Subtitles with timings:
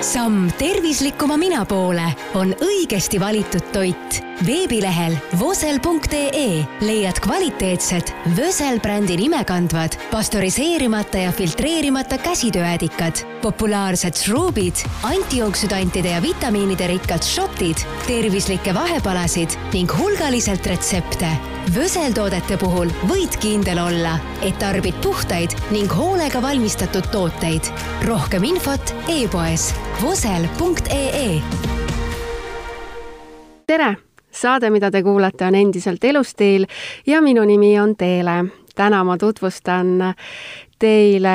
[0.00, 4.29] samm tervislikuma mina poole on õigesti valitud toit.
[4.46, 16.08] Veebilehel vosel.ee leiad kvaliteetsed Vösel brändi nime kandvad pastöriseerimata ja filtreerimata käsitööädikad, populaarsed šruubid, antioksüdantide
[16.08, 21.30] ja vitamiinide rikkad šotid, tervislikke vahepalasid ning hulgaliselt retsepte.
[21.74, 27.72] Vösel toodete puhul võid kindel olla, et tarbid puhtaid ning hoolega valmistatud tooteid.
[28.08, 31.42] rohkem infot e-poes vosel.ee.
[33.66, 34.09] tere!
[34.40, 36.66] Saade, mida te kuulate, on endiselt Elustiil
[37.06, 38.44] ja minu nimi on Teele.
[38.74, 40.14] täna ma tutvustan
[40.80, 41.34] teile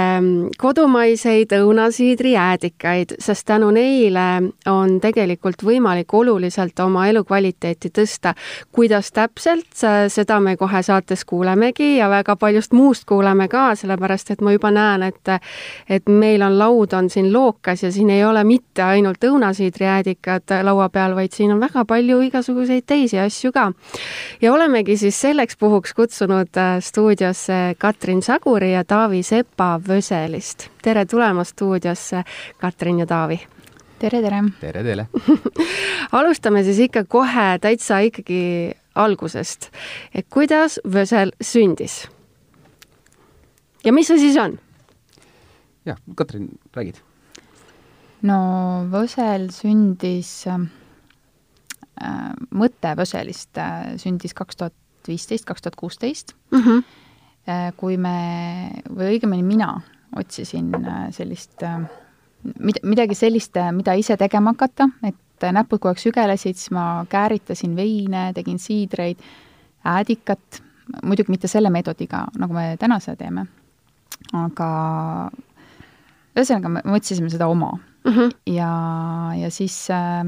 [0.57, 4.25] kodumaiseid õunasiidrijäädikaid, sest tänu neile
[4.69, 8.33] on tegelikult võimalik oluliselt oma elukvaliteeti tõsta.
[8.71, 9.69] kuidas täpselt,
[10.07, 14.71] seda me kohe saates kuulemegi ja väga paljust muust kuuleme ka, sellepärast et ma juba
[14.71, 15.29] näen, et
[15.89, 20.89] et meil on laud on siin lookas ja siin ei ole mitte ainult õunasiidrijäädikad laua
[20.89, 23.71] peal, vaid siin on väga palju igasuguseid teisi asju ka.
[24.41, 30.69] ja olemegi siis selleks puhuks kutsunud stuudiosse Katrin Saguri ja Taavi Sepp, Sepa Vöselist.
[30.81, 32.21] tere tulemast stuudiosse,
[32.57, 33.35] Katrin ja Taavi!
[33.99, 34.37] tere, tere!
[34.61, 35.05] tere teile
[36.19, 39.67] alustame siis ikka kohe täitsa ikkagi algusest.
[40.15, 41.97] et kuidas Vösel sündis?
[43.83, 44.55] ja mis see siis on?
[45.85, 47.01] jah, Katrin, räägid?
[48.23, 48.39] no
[48.91, 50.63] Vösel sündis äh,,
[52.55, 54.73] mõte Vöselist äh, sündis kaks tuhat
[55.07, 56.85] viisteist, kaks tuhat kuusteist Mhm.
[57.77, 58.15] Kui me,
[58.89, 59.69] või õigemini mina
[60.17, 61.61] otsisin äh, sellist,
[62.59, 67.75] mid-, midagi sellist, mida ise tegema hakata, et näpud kogu aeg sügelesid, siis ma kääritasin
[67.77, 69.19] veine, tegin siidreid,
[69.85, 70.61] äädikat,
[71.03, 73.45] muidugi mitte selle meetodiga, nagu me täna seda teeme,
[74.33, 74.69] aga
[76.35, 77.73] ühesõnaga, me otsisime seda oma
[78.05, 78.53] Mm -hmm.
[78.53, 78.71] ja,
[79.41, 80.25] ja siis äh,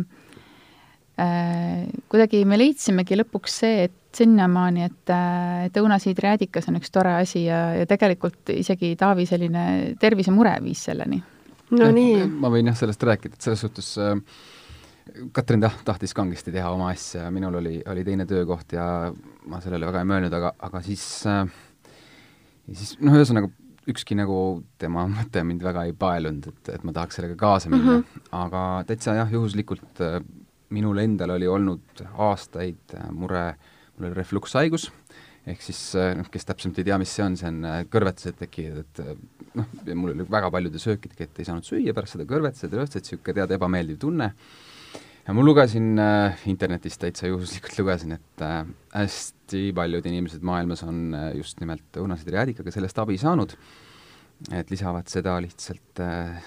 [1.20, 5.14] äh, kuidagi me leidsimegi lõpuks see, et sinnamaani, et,
[5.68, 9.64] et õunasiidrijäädikas on üks tore asi ja, ja tegelikult isegi Taavi selline
[10.00, 11.22] tervisemure viis selleni.
[11.72, 12.24] no nii.
[12.40, 14.16] ma võin jah sellest rääkida, et selles suhtes äh,
[15.32, 19.14] Katrin taht-, tahtis kangesti teha oma asja, minul oli, oli teine töökoht ja
[19.48, 21.46] ma sellele väga ei mõelnud, aga, aga siis äh,
[22.76, 23.52] siis noh, ühesõnaga
[23.88, 28.00] ükski nagu tema mõte mind väga ei paelunud, et, et ma tahaks sellega kaasa minna
[28.00, 28.28] mm, -hmm.
[28.42, 30.20] aga täitsa jah, juhuslikult äh,
[30.76, 33.56] minul endal oli olnud aastaid äh, mure,
[33.98, 34.90] mul oli reflukshaigus,
[35.48, 35.82] ehk siis
[36.20, 40.14] noh, kes täpsemalt ei tea, mis see on, see on kõrvetused tekivad, et noh, mul
[40.14, 44.02] oli väga paljude söökidega, et ei saanud süüa, pärast seda kõrvetused, rõõtsed, niisugune tead, ebameeldiv
[44.02, 44.32] tunne,
[45.28, 48.62] ja ma lugesin äh, internetist täitsa juhuslikult lugesin, et äh,
[48.96, 53.56] hästi paljud inimesed maailmas on äh, just nimelt õunasiidrijäädikaga sellest abi saanud,
[54.56, 56.38] et lisavad seda lihtsalt äh,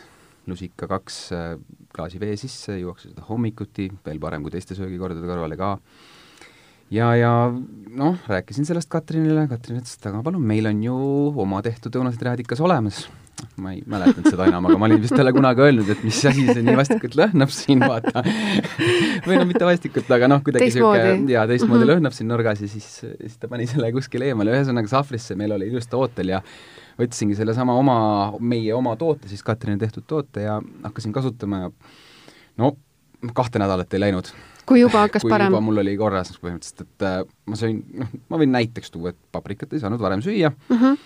[0.49, 1.51] lusika kaks äh,
[1.95, 5.75] klaasi vee sisse, juuakse seda hommikuti, veel parem kui teiste söögikordade kõrvale ka,
[6.91, 7.33] ja, ja
[7.97, 11.01] noh, rääkisin sellest Katrinile, Katrin ütles, et aga palun, meil on ju
[11.47, 13.07] oma tehtud õunasiidrijäädikas olemas
[13.61, 16.45] ma ei mäletanud seda enam, aga ma olin vist talle kunagi öelnud, et mis asi
[16.49, 18.23] see nii vastikalt lõhnab siin, vaata
[19.27, 21.93] või no mitte vastikalt, aga noh, kuidagi niisugune jaa, teistmoodi mm -hmm.
[21.95, 25.71] lõhnab siin nurgas ja siis, siis ta pani selle kuskile eemale, ühesõnaga sahvrisse meil oli
[25.73, 26.43] ilusti ootel ja
[27.01, 27.99] võtsingi sellesama oma,
[28.41, 31.71] meie oma toote, siis Katrini tehtud toote ja hakkasin kasutama ja
[32.61, 32.77] no
[33.37, 34.33] kahte nädalat ei läinud.
[34.71, 35.59] Kui juba hakkas kui parem?
[35.67, 37.19] mul oli korras põhimõtteliselt, et äh,
[37.51, 41.05] ma sõin, noh, ma võin näiteks tuua, et paprikat ei saanud varem süüa mm, -hmm.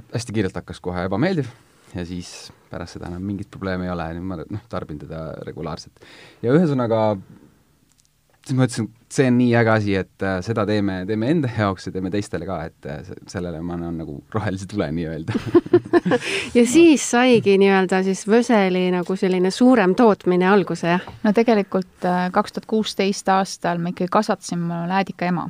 [0.00, 1.50] et hästi kiirelt hakkas kohe ebameeldiv
[1.94, 6.04] ja siis pärast seda enam mingit probleemi ei ole, nüüd ma noh, tarbin teda regulaarselt.
[6.42, 7.16] ja ühesõnaga,
[8.44, 11.88] siis ma ütlesin, see on nii äge asi, et äh, seda teeme, teeme enda jaoks
[11.88, 13.00] ja teeme teistele ka, et äh,
[13.30, 15.36] sellele ma annan nagu rohelise tule nii-öelda
[16.58, 21.10] ja siis saigi nii-öelda siis Vöseli nagu selline suurem tootmine alguse, jah?
[21.24, 25.48] no tegelikult kaks tuhat kuusteist aastal me ikkagi kasvatasime mul äädika ema.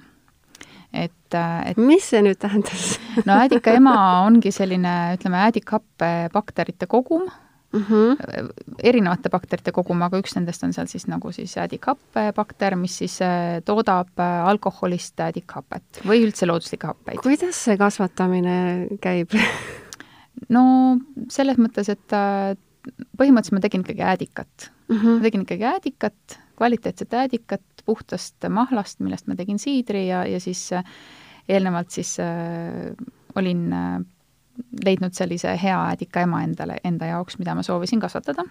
[0.92, 3.96] et, et mis see nüüd tähendas no äädika ema
[4.28, 7.26] ongi selline, ütleme, äädikhappe bakterite kogum
[7.74, 8.50] mm, -hmm.
[8.82, 13.20] erinevate bakterite kogum, aga üks nendest on seal siis nagu siis äädikhappe bakter, mis siis
[13.22, 17.22] äh, toodab äh, alkoholist äädikhapet või üldse looduslikke happeid.
[17.22, 19.34] kuidas see kasvatamine käib
[20.48, 20.64] no
[21.30, 22.54] selles mõttes, et äh,
[23.18, 24.96] põhimõtteliselt ma tegin ikkagi äädikat mm.
[24.96, 25.18] -hmm.
[25.18, 30.70] ma tegin ikkagi äädikat, kvaliteetset äädikat puhtast mahlast, millest ma tegin siidri ja, ja siis
[31.48, 32.94] eelnevalt siis äh,
[33.34, 34.00] olin äh,
[34.84, 38.44] leidnud sellise hea äädika ema endale, enda jaoks, mida ma soovisin kasvatada.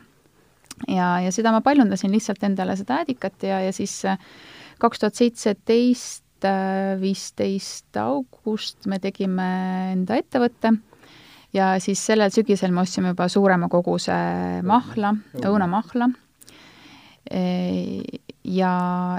[0.88, 4.01] ja, ja seda ma paljundasin lihtsalt endale, seda äädikat ja, ja siis
[4.81, 6.23] kaks tuhat seitseteist,
[7.00, 9.45] viisteist august me tegime
[9.94, 10.73] enda ettevõtte
[11.53, 14.15] ja siis sellel sügisel me ostsime juba suurema koguse
[14.65, 16.09] mahla, õunamahla.
[18.44, 18.73] ja,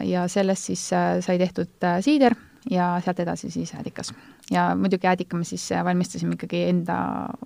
[0.04, 2.36] ja sellest siis sai tehtud siider
[2.70, 4.14] ja sealt edasi siis äädikas.
[4.50, 6.96] ja muidugi äädika me siis valmistasime ikkagi enda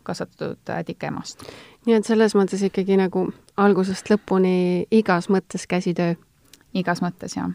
[0.03, 1.43] kasvatatud äädikaemast.
[1.87, 6.15] nii et selles mõttes ikkagi nagu algusest lõpuni igas mõttes käsitöö
[6.77, 7.49] igas mõttes, jah.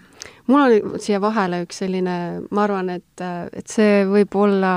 [0.48, 2.16] mul oli siia vahele üks selline,
[2.52, 3.24] ma arvan, et,
[3.54, 4.74] et see võib olla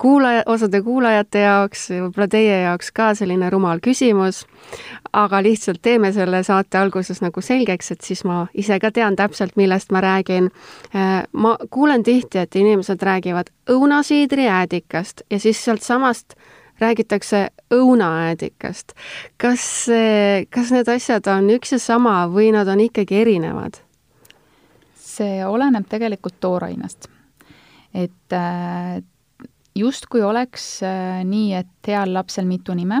[0.00, 4.46] kuulaja, osade kuulajate jaoks, võib-olla teie jaoks ka selline rumal küsimus,
[5.12, 9.56] aga lihtsalt teeme selle saate alguses nagu selgeks, et siis ma ise ka tean täpselt,
[9.60, 10.50] millest ma räägin.
[11.32, 16.34] ma kuulen tihti, et inimesed räägivad õunasiidrijäädikast ja siis sealtsamast
[16.80, 18.96] räägitakse õunaäädikast.
[19.36, 19.86] kas,
[20.50, 23.82] kas need asjad on üks ja sama või nad on ikkagi erinevad?
[25.20, 27.08] see oleneb tegelikult toorainest.
[27.94, 29.02] et äh,
[29.76, 33.00] justkui oleks äh, nii, et heal lapsel mitu nime,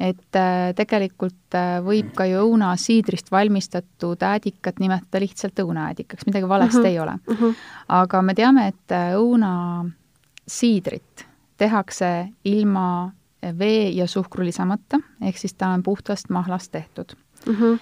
[0.00, 1.54] et äh, tegelikult
[1.86, 6.86] võib ka ju õunasiidrist valmistatud äädikat nimetada lihtsalt õunaäädikaks, midagi valesti uh mhm.
[6.86, 6.92] -huh.
[6.92, 7.20] ei ole uh.
[7.34, 7.44] Mhm.
[7.44, 7.54] -huh.
[8.02, 11.29] aga me teame, et õunasiidrit
[11.60, 13.12] tehakse ilma
[13.58, 17.16] vee ja suhkru lisamata, ehk siis ta on puhtast mahlast tehtud
[17.46, 17.54] mm.
[17.54, 17.78] -hmm.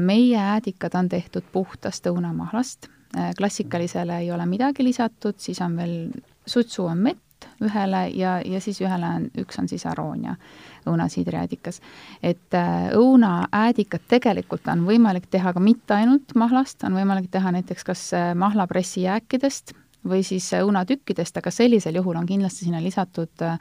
[0.00, 2.88] meie äädikad on tehtud puhtast õunamahlast,
[3.18, 6.10] äh, klassikalisele ei ole midagi lisatud, siis on veel,
[6.46, 7.20] sutsu on mett
[7.62, 10.36] ühele ja, ja siis ühele on, üks on siis aroonia
[10.86, 11.80] õunasiidriäädikas.
[12.22, 17.84] et äh, õunaäädikat tegelikult on võimalik teha ka mitte ainult mahlast, on võimalik teha näiteks
[17.84, 19.72] kas mahlapressijääkidest
[20.08, 23.58] või siis õunatükkidest, aga sellisel juhul on kindlasti sinna lisatud äh,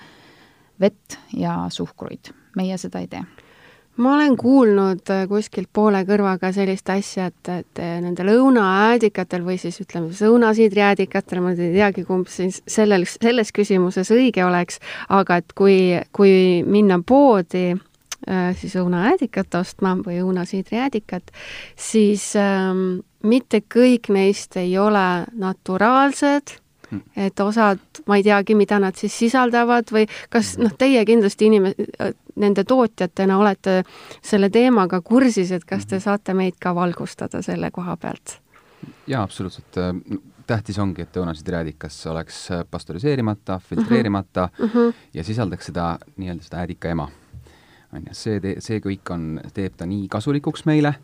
[0.79, 2.33] vett ja suhkruid.
[2.55, 3.23] meie seda ei tee
[3.97, 9.59] ma olen kuulnud äh, kuskilt poole kõrvaga sellist asja, et, et äh, nendel õunaäädikatel või
[9.61, 14.81] siis ütleme siis õunasiidriäädikatel, ma ei teagi, kumb siis sellel, selles küsimuses õige oleks,
[15.13, 15.77] aga et kui,
[16.11, 16.35] kui
[16.65, 17.73] minna poodi
[18.55, 21.33] siis õunaäädikat ostma või õunasiidriäädikat,
[21.75, 26.55] siis ähm, mitte kõik neist ei ole naturaalsed,
[26.89, 27.01] hmm.
[27.15, 30.67] et osad, ma ei teagi, mida nad siis sisaldavad või kas hmm.
[30.67, 31.71] noh, teie kindlasti inim-,
[32.35, 33.81] nende tootjatena olete
[34.21, 36.05] selle teemaga kursis, et kas te hmm.
[36.07, 38.39] saate meid ka valgustada selle koha pealt?
[39.07, 39.79] jaa, absoluutselt.
[40.47, 44.93] tähtis ongi, et õunasiidriäädikas oleks pastöriseerimata, filtreerimata mm -hmm.
[45.13, 47.07] ja sisaldaks seda nii-öelda seda äädika ema.
[47.93, 50.95] on ju, see, see kõik on, teeb ta nii kasulikuks meile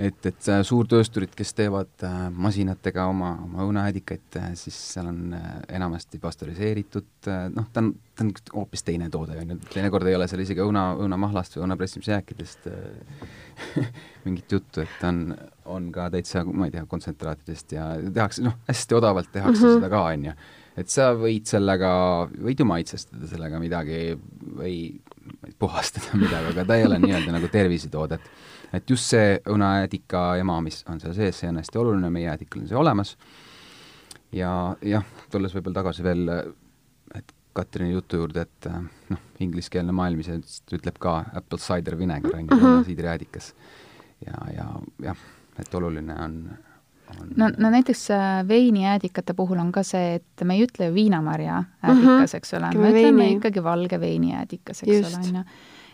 [0.00, 5.46] et, et suurtöösturid, kes teevad äh, masinatega oma, oma õunaäädikaid, äh, siis seal on äh,
[5.76, 10.28] enamasti pastöriseeritud, noh, ta on, ta on hoopis teine toode, on ju, teinekord ei ole
[10.30, 12.70] seal isegi õuna, õunamahlast või õunapressimisjääkidest
[14.26, 15.24] mingit juttu, et on,
[15.70, 19.80] on ka täitsa, ma ei tea, kontsentraatidest ja tehakse, noh, hästi odavalt tehakse mm -hmm.
[19.80, 20.36] seda ka, on ju.
[20.80, 21.92] et sa võid sellega,
[22.30, 24.16] võid ju maitsestada sellega midagi
[24.56, 24.76] või
[25.58, 28.32] puhastada midagi, aga ta ei ole nii-öelda nagu tervisetoodet
[28.72, 32.62] et just see õunaäädika ema, mis on seal sees, see on hästi oluline, meie äädikal
[32.62, 33.16] on see olemas.
[34.32, 34.50] ja
[34.86, 36.28] jah, tulles võib-olla tagasi veel,
[37.14, 38.66] et Katrini jutu juurde, et
[39.10, 40.36] noh, ingliskeelne maailm ise
[40.76, 43.54] ütleb ka apple cider vinegar on mm -hmm., siidriäädikas.
[44.26, 44.66] ja, ja
[45.02, 45.16] jah,
[45.58, 46.50] et oluline on,
[47.10, 50.94] on no, no näiteks äh, veiniäädikate puhul on ka see, et me ei ütle ju
[50.94, 52.36] viinamarja äädikas -hmm.
[52.36, 55.18] eks ole, me ütleme ikkagi valge veiniäädikas, eks Just.
[55.18, 55.44] ole, on ju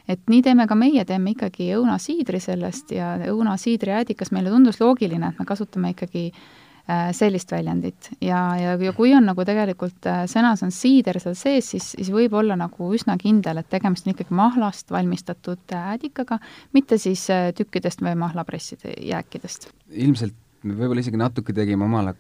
[0.09, 5.33] et nii teeme ka meie, teeme ikkagi õunasiidri sellest ja õunasiidri äädikas meile tundus loogiline,
[5.33, 10.23] et me kasutame ikkagi äh, sellist väljendit ja, ja, ja kui on nagu tegelikult äh,
[10.31, 14.15] sõnas on siider seal sees, siis, siis võib olla nagu üsna kindel, et tegemist on
[14.15, 16.39] ikkagi mahlast valmistatud äädikaga,
[16.77, 19.71] mitte siis äh, tükkidest või mahlapresside jääkidest.
[19.91, 22.15] ilmselt me võib-olla isegi natuke tegime omale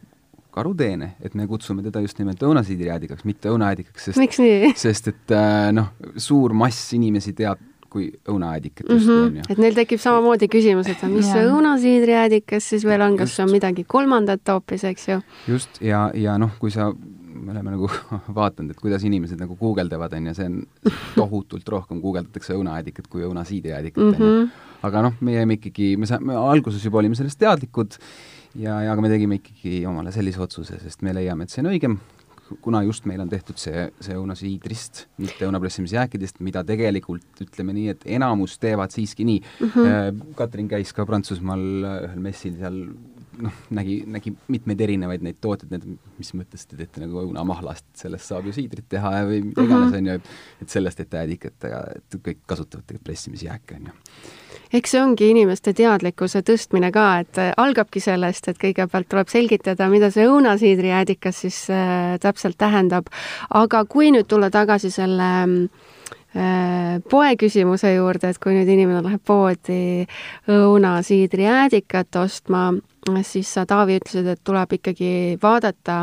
[0.56, 4.70] karuteene, et me kutsume teda just nimelt õunasiidriäädikaks, mitte õunaäädikaks, sest miks nii?
[4.80, 5.34] sest et
[5.76, 9.26] noh, suur mass inimesi teab kui õunaäädikat just mm, -hmm.
[9.26, 9.42] on ju.
[9.50, 13.52] et neil tekib samamoodi küsimus, et mis see õunasiidriäädikas siis veel on, kas see on
[13.52, 15.20] midagi kolmandat hoopis, eks ju?
[15.48, 16.92] just, ja, ja noh, kui sa,
[17.34, 17.90] me oleme nagu
[18.40, 20.62] vaadanud, et kuidas inimesed nagu guugeldavad, on ju, see on
[21.14, 24.32] tohutult rohkem guugeldatakse õunaäädikat kui õunasiidriäädikat, on ju.
[24.32, 24.48] Mhm.
[24.86, 27.96] aga noh, me jäime ikkagi, me sa-, me alguses juba olime sellest teadlikud
[28.54, 31.70] ja, ja aga me tegime ikkagi omale sellise otsuse, sest me leiame, et see on
[31.72, 31.98] õigem,
[32.62, 38.06] kuna just meil on tehtud see, see õunasiidrist, mitte õunapressimisjääkidest, mida tegelikult ütleme nii, et
[38.18, 39.74] enamus teevad siiski nii mm.
[39.74, 40.34] -hmm.
[40.38, 41.66] Katrin käis ka Prantsusmaal
[42.06, 42.80] ühel messil seal
[43.42, 48.30] noh, nägi, nägi mitmeid erinevaid neid tooteid, need, mis mõttes te teete nagu õunamahlast, sellest
[48.30, 49.98] saab ju siidrit teha ja või mida iganes, mhm.
[49.98, 53.96] on ju, et sellest teete äädikat, aga et kõik kasutavad tegelikult pressimisjääke, on ju
[54.72, 59.90] eks see ongi inimeste teadlikkuse tõstmine ka, et äh, algabki sellest, et kõigepealt tuleb selgitada,
[59.92, 63.10] mida see õunasiidrijäädikas siis äh, täpselt tähendab.
[63.50, 65.68] aga kui nüüd tulla tagasi selle mm,
[67.10, 70.04] poe küsimuse juurde, et kui nüüd inimene läheb poodi
[70.52, 72.66] õunasiidrijäädikat ostma,
[73.24, 76.02] siis sa, Taavi, ütlesid, et tuleb ikkagi vaadata,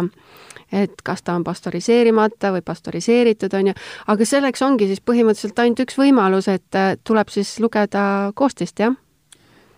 [0.73, 3.77] et kas ta on pastöriseerimata või pastöriseeritud, on ju,
[4.13, 8.97] aga selleks ongi siis põhimõtteliselt ainult üks võimalus, et tuleb siis lugeda koostist, jah?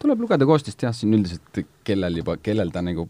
[0.05, 3.07] tuleb lugeda koostist jah, siin üldiselt kellel juba, kellel ta nagu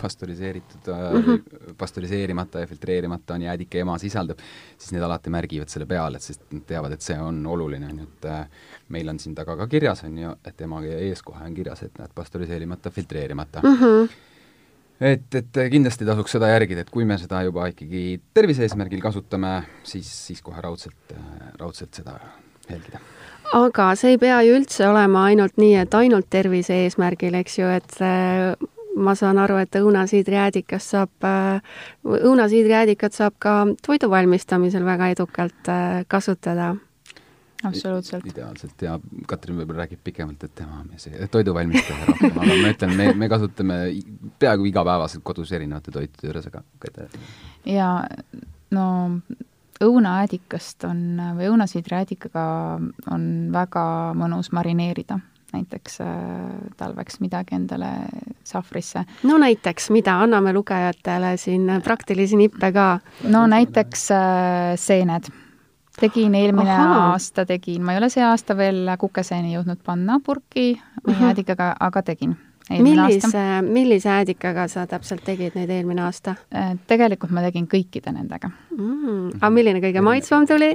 [0.00, 1.74] pastöriseeritud mm, -hmm.
[1.78, 4.38] pastöriseerimata ja filtreerimata on jäädike ema sisaldab,
[4.78, 8.02] siis need alati märgivad selle peale, et sest nad teavad, et see on oluline, on
[8.02, 11.44] ju, et äh, meil on siin taga ka kirjas, on ju, et ema ees kohe
[11.44, 13.78] on kirjas, et näed, pastöriseerimata, filtreerimata mm.
[13.80, 14.31] -hmm
[15.02, 19.56] et, et kindlasti tasuks seda järgida, et kui me seda juba ikkagi tervise eesmärgil kasutame,
[19.86, 21.16] siis, siis kohe raudselt,
[21.60, 22.18] raudselt seda
[22.70, 23.02] jälgida.
[23.52, 27.68] Aga see ei pea ju üldse olema ainult nii, et ainult tervise eesmärgil, eks ju,
[27.68, 28.54] et äh,
[28.96, 31.60] ma saan aru, et õunasiidrijäädikast saab, äh,
[32.06, 36.72] õunasiidrijäädikat saab ka toidu valmistamisel väga edukalt äh, kasutada
[37.64, 38.26] absoluutselt.
[38.26, 42.94] ideaalselt ja Katrin võib-olla räägib pikemalt, et tema on see toiduvalmistaja rohkem, aga ma ütlen,
[42.98, 43.80] me, me kasutame
[44.42, 46.62] peaaegu igapäevaselt kodus erinevate toitude juures, aga
[47.68, 47.90] ja
[48.74, 48.86] no
[49.82, 51.04] õunaäädikast on
[51.38, 52.46] või õunasiidriäädikaga
[53.14, 53.84] on väga
[54.18, 55.20] mõnus marineerida
[55.52, 56.08] näiteks äh,
[56.76, 57.90] talveks midagi endale
[58.44, 59.04] sahvrisse.
[59.22, 62.86] no näiteks, mida, anname lugejatele siin praktilisi nippe ka.
[63.28, 65.30] no näiteks äh, seened.
[66.00, 67.10] Tegin eelmine Aha.
[67.10, 71.22] aasta, tegin, ma ei ole see aasta veel kukeseeni jõudnud panna purki uh -huh.
[71.22, 72.36] jäädikaga, aga tegin
[72.70, 76.34] millise, millise äädikaga sa täpselt tegid neid eelmine aasta?
[76.54, 79.40] Äh, tegelikult ma tegin kõikide nendega mm..
[79.40, 80.70] aga milline kõige maitsvam tuli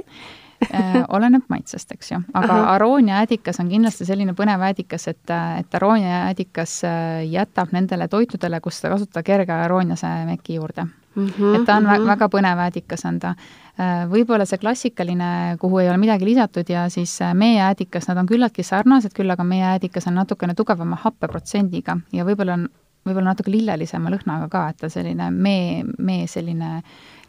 [0.68, 2.74] äh, oleneb maitsest, eks ju, aga Aha.
[2.74, 8.60] aroonia äädikas on kindlasti selline põnev äädikas, et, et aroonia äädikas äh, jätab nendele toitudele,
[8.60, 10.84] kus seda kasutada kerge arooniase meki juurde
[11.18, 11.26] mm.
[11.26, 12.06] -hmm, et ta on mm -hmm.
[12.06, 13.34] väga põnev äädikas, on ta.
[13.78, 18.18] Äh, võib-olla see klassikaline, kuhu ei ole midagi lisatud ja siis äh, meie äädikas, nad
[18.18, 22.64] on küllaltki sarnased, küll aga meie äädikas on natukene tugevama happeprotsendiga ja võib-olla on,
[23.06, 26.80] võib-olla natuke lillelisema lõhnaga ka, et ta selline mee, mee selline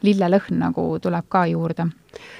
[0.06, 1.90] lillelõhn nagu tuleb ka juurde.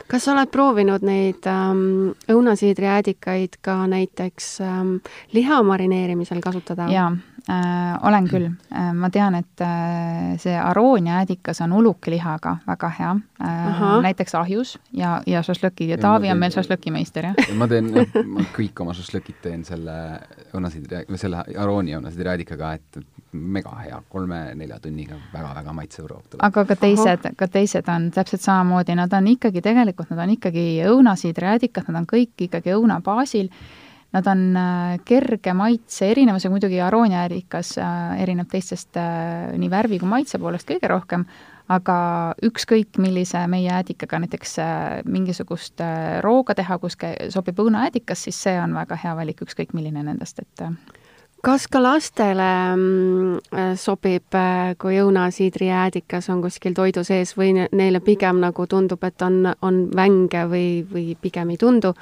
[0.10, 4.96] kas sa oled proovinud neid ähm, õunasiidriäädikaid ka näiteks ähm,
[5.34, 6.88] liha marineerimisel kasutada?
[6.90, 7.12] jaa,
[7.50, 8.94] äh, olen küll äh,.
[8.94, 13.12] ma tean, et äh, see aroonia äädikas on ulukilihaga väga hea
[13.44, 17.56] äh,, näiteks ahjus ja, ja šašlõkid ja Taavi on meil šašlõkimeister, jah?
[17.60, 17.94] ma teen,
[18.26, 20.00] ma kõik oma šašlõkid teen selle
[20.54, 26.46] õunasidri, või selle aroonia õunasidri äädikaga, et mega hea, kolme-nelja tunniga väga-väga maitsev roog tuleb.
[26.46, 30.66] aga ka teised, ka teised on täpselt samamoodi, nad on ikkagi tegelikult, nad on ikkagi
[30.90, 33.52] õunasidri äädikad, nad on kõik ikkagi õuna baasil
[34.10, 40.10] Nad on äh, kerge maitse erinevusega, muidugi arooniaärikas äh, erineb teistest äh, nii värvi kui
[40.10, 41.28] maitse poolest kõige rohkem,
[41.70, 41.98] aga
[42.48, 44.56] ükskõik millise meie äädikaga näiteks
[45.06, 45.84] mingisugust
[46.26, 46.98] rooga teha, kus
[47.30, 50.66] sobib õunaäädikas, siis see on väga hea valik, ükskõik milline nendest, et
[51.44, 54.38] kas ka lastele mm, sobib,
[54.82, 59.86] kui õunasiidri jäädikas on kuskil toidu sees või neile pigem nagu tundub, et on, on
[59.96, 61.94] vänge või, või pigem ei tundu?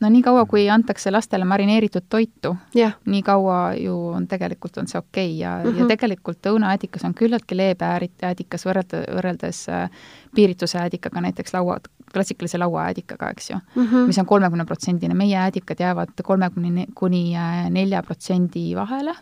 [0.00, 4.88] No nii kaua, kui antakse lastele marineeritud toitu yeah., nii kaua ju on tegelikult, on
[4.90, 5.38] see okei okay.
[5.40, 5.76] ja mm, -hmm.
[5.76, 5.88] ja mhm.
[5.88, 7.84] tegelikult õunaäädikas on küllaltki leebe
[8.22, 9.90] äädikas võrrelda, võrreldes äh,
[10.34, 11.78] piirituse äädikaga, näiteks laua,
[12.12, 14.06] klassikalise lauaäädikaga, eks ju mm, -hmm.
[14.06, 19.16] mis on kolmekümneprotsendine, meie äädikad jäävad kolmekümne kuni äh, nelja protsendi vahele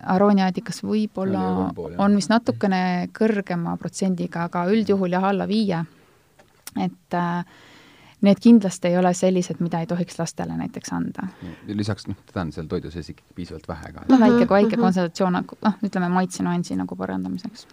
[0.00, 5.84] arooniaadikas võib-olla on vist natukene kõrgema protsendiga, aga üldjuhul jah, alla viie.
[6.76, 7.44] et äh,
[8.20, 11.28] need kindlasti ei ole sellised, mida ei tohiks lastele näiteks anda.
[11.66, 14.08] lisaks noh, teda on seal toidu sees ikkagi piisavalt vähe ka.
[14.08, 17.66] no väike, väike kontsentratsioon, noh, ütleme maitsenüansi nagu parandamiseks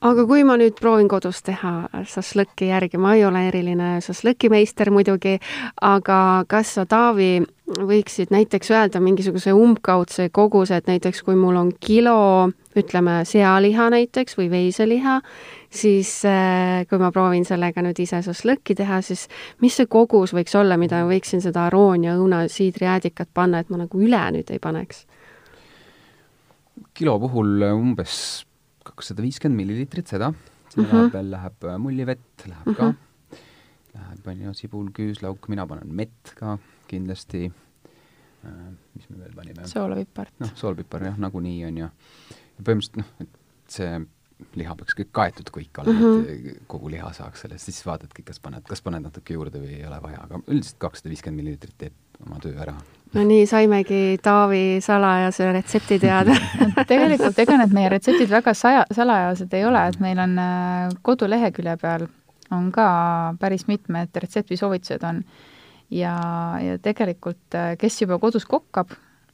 [0.00, 1.72] aga kui ma nüüd proovin kodus teha
[2.08, 5.36] šašlõkki järgi, ma ei ole eriline šašlõkimeister muidugi,
[5.84, 7.42] aga kas sa, Taavi,
[7.76, 12.48] võiksid näiteks öelda mingisuguse umbkaudse koguse, et näiteks kui mul on kilo,
[12.80, 15.20] ütleme, sealiha näiteks või veiseliha,
[15.68, 19.28] siis äh, kui ma proovin sellega nüüd ise šašlõkki teha, siis
[19.60, 24.00] mis see kogus võiks olla, mida ma võiksin seda aroonia õunasiidrijäädikat panna, et ma nagu
[24.00, 25.06] üle nüüd ei paneks?
[26.96, 28.14] kilo puhul umbes
[29.00, 30.32] kakssada viiskümmend milliliitrit seda,
[30.68, 31.12] sinna mm -hmm.
[31.14, 32.76] veel läheb äh, mullivett, läheb mm -hmm.
[32.76, 33.38] ka, mhm.
[33.94, 37.52] läheb, on ju, sibul, küüslauk, mina panen mett ka kindlasti
[38.44, 39.66] äh,, mis me veel panime?
[39.68, 40.34] soolapipart.
[40.38, 41.90] noh, soolapipar jah, nagunii, on ju.
[41.90, 43.38] ja põhimõtteliselt noh, et
[43.68, 44.00] see
[44.56, 46.52] liha peaks kõik kaetud kõik olema mm, -hmm.
[46.52, 49.86] et kogu liha saaks sellest, siis vaatadki, kas paned, kas paned natuke juurde või ei
[49.86, 52.76] ole vaja, aga üldiselt kakssada viiskümmend milliliitrit teeb oma töö ära
[53.14, 56.36] no nii saimegi Taavi salajase retsepti teada
[56.90, 61.76] tegelikult ega need meie retseptid väga saja, salajased ei ole, et meil on äh, kodulehekülje
[61.80, 62.08] peal
[62.50, 62.88] on ka
[63.40, 65.22] päris mitmed retseptisoovitused on
[65.90, 66.16] ja,
[66.62, 68.92] ja tegelikult kes juba kodus kokkab,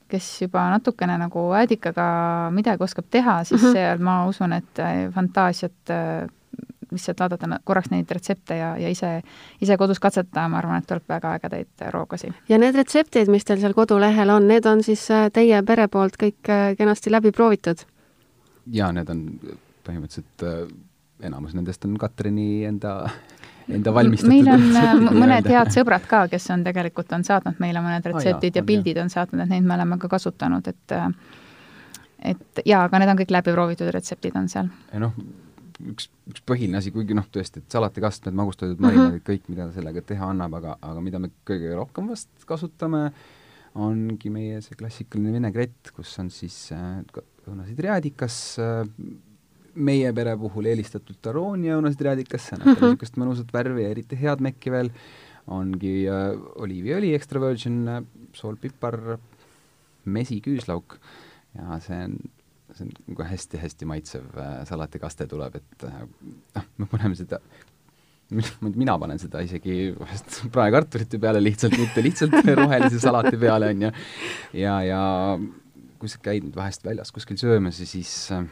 [0.09, 2.07] kes juba natukene nagu äädikaga
[2.55, 3.73] midagi oskab teha, siis mm -hmm.
[3.73, 4.83] seal ma usun, et
[5.15, 5.95] fantaasiat
[6.93, 9.21] lihtsalt vaadata korraks neid retsepte ja, ja ise,
[9.61, 12.33] ise kodus katsetada, ma arvan, et tuleb väga ägedaid roogasi.
[12.49, 16.19] ja need retseptid, mis teil seal kodulehel on, need on siis äh, teie pere poolt
[16.21, 17.87] kõik äh, kenasti läbi proovitud?
[18.73, 19.25] jaa, need on
[19.87, 20.67] põhimõtteliselt äh,
[21.27, 22.99] enamus nendest on Katrini enda
[23.69, 24.31] enda valmistatud.
[24.31, 28.55] meil on mõned head sõbrad ka, kes on tegelikult, on saatnud meile mõned retseptid ah,
[28.55, 30.97] jah, ja pildid on saatnud, et neid me oleme ka kasutanud, et
[32.27, 34.71] et jaa, aga need on kõik läbi proovitud retseptid on seal.
[35.03, 35.15] noh,
[35.93, 39.27] üks, üks põhiline asi, kuigi noh, tõesti, et salatikastmed, magustatud marinaadid mm, -hmm.
[39.29, 43.11] kõik, mida sellega teha annab, aga, aga mida me kõige rohkem vast kasutame,
[43.77, 47.03] ongi meie see klassikaline vinaigrett, kus on siis äh,
[47.47, 48.85] õunasidriaadikas äh,
[49.77, 52.95] meie pere puhul eelistatult aroonia õunasidriaadikas, see annab mm -hmm.
[52.95, 54.91] niisugust mõnusat värvi ja eriti head mekki veel,
[55.47, 58.03] ongi äh, oliiviõli extra virgin, äh,
[58.33, 59.19] soolpipar,
[60.05, 60.99] mesi, küüslauk
[61.57, 62.17] ja see on
[62.77, 66.05] see on nagu hästi-hästi maitsev äh, salatikaste tuleb, et äh,
[66.57, 67.41] noh, me paneme seda
[68.75, 73.91] mina panen seda isegi vahest praekartulite peale lihtsalt, mitte lihtsalt rohelise salati peale, on ju.
[74.65, 75.03] ja, ja
[76.01, 78.43] kui sa käid nüüd vahest väljas kuskil söömas ja siis äh,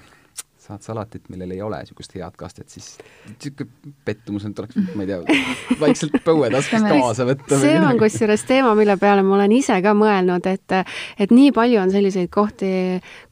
[0.65, 2.95] saad salatit, millel ei ole niisugust head kastet, siis
[3.29, 5.19] niisugune pettumus on, et oleks, ma ei tea,
[5.81, 7.59] vaikselt põuetaskust kaasa võtta.
[7.61, 10.77] see on kusjuures teema, mille peale ma olen ise ka mõelnud, et
[11.21, 12.71] et nii palju on selliseid kohti,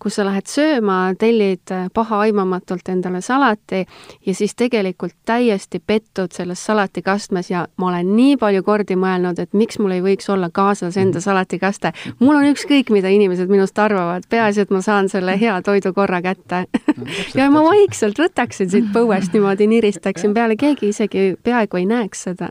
[0.02, 3.80] kus sa lähed sööma, tellid pahaaimamatult endale salati
[4.26, 9.56] ja siis tegelikult täiesti pettud selles salatikastmes ja ma olen nii palju kordi mõelnud, et
[9.56, 11.24] miks mul ei võiks olla kaasas enda mhm.
[11.24, 11.92] salatikaste.
[12.20, 16.66] mul on ükskõik, mida inimesed minust arvavad, peaasi, et ma saan selle hea toidukorra kätte
[17.38, 22.50] ja ma vaikselt võtaksin siit põuest niimoodi, niristaksin peale, keegi isegi peaaegu ei näeks seda.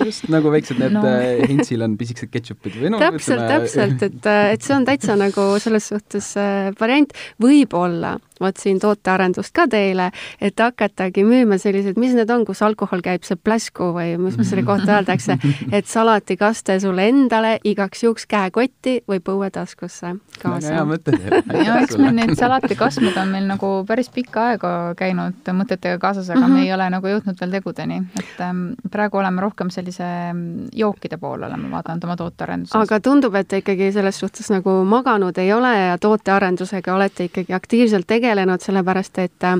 [0.00, 1.04] Just nagu väiksed need no.
[1.08, 5.18] Äh, Hintsil on pisikesed ketšupid või no täpselt täpselt, et, äh, et see on täitsa
[5.18, 10.10] nagu selles suhtes äh, variant, võib-olla vot siin tootearendust ka teile,
[10.42, 14.64] et hakatagi müüma selliseid, mis need on, kus alkohol käib, see pläsku või mis selle
[14.66, 15.36] kohta öeldakse,
[15.72, 20.56] et salatikaste sulle endale igaks juhuks käekotti või põuetaskusse kaasa.
[20.56, 21.14] väga hea mõte
[21.68, 26.40] ja eks meil neid salatikastmed on meil nagu päris pikka aega käinud mõtetega kaasas, aga
[26.40, 26.50] mm -hmm.
[26.50, 26.66] me mhm.
[26.66, 31.46] ei ole nagu jõudnud veel tegudeni, et ähm, praegu oleme rohkem sellise mm, jookide poole
[31.46, 32.74] oleme vaadanud oma tootearenduses.
[32.74, 37.52] aga tundub, et te ikkagi selles suhtes nagu maganud ei ole ja tootearendusega olete ikkagi
[37.54, 39.58] aktiivselt tegelenud tegelenud, sellepärast et äh,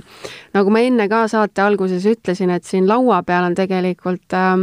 [0.56, 4.56] nagu ma enne ka saate alguses ütlesin, et siin laua peal on tegelikult äh,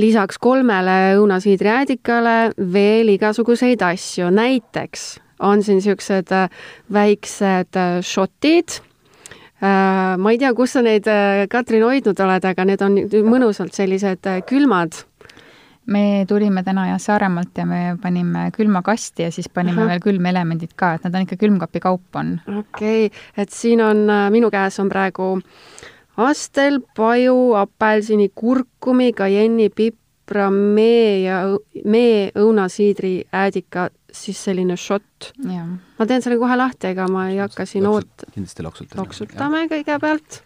[0.00, 2.36] lisaks kolmele õunasiidriäädikale
[2.72, 6.48] veel igasuguseid asju, näiteks on siin niisugused äh,
[6.92, 8.80] väiksed šotid
[9.60, 11.08] äh,, ma ei tea, kus sa neid,
[11.52, 15.04] Katrin, hoidnud oled, aga need on mõnusalt sellised külmad
[15.90, 19.92] me tulime täna jah Saaremaalt ja me panime külmakasti ja siis panime Aha.
[19.92, 22.36] veel külmelemendid ka, et nad on ikka külmkapi kaup on.
[22.46, 25.32] okei okay., et siin on, äh, minu käes on praegu
[26.20, 31.40] astel, paju, apelsini, kurkumi, kajenni, pipra, mee ja
[31.84, 35.32] mee, õunasiidri, äädika, siis selline šott.
[35.98, 38.28] ma teen selle kohe lahti, ega ma ei hakka siin oot-.
[38.34, 39.02] kindlasti loksutame.
[39.02, 40.42] loksutame kõigepealt.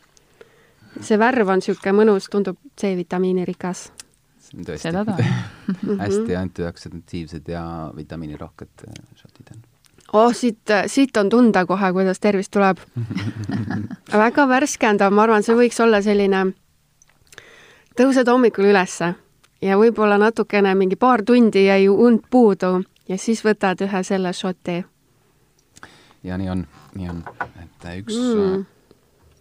[1.00, 3.90] see värv on niisugune mõnus, tundub C-vitamiini rikas
[4.62, 4.88] tõesti.
[4.88, 7.64] seda ta on hästi antioksidatiivsed ja
[7.96, 9.62] vitamiinirohked äh, šotid on.
[10.12, 12.80] oh, siit, siit on tunda kohe, kuidas tervis tuleb
[14.24, 16.46] väga värskendav, ma arvan, see võiks olla selline,
[17.98, 19.14] tõused hommikul ülesse
[19.64, 22.76] ja võib-olla natukene, mingi paar tundi jäi und puudu
[23.08, 24.84] ja siis võtad ühe selle šoti.
[26.22, 27.24] ja nii on, nii on,
[27.62, 28.62] et üks mm.,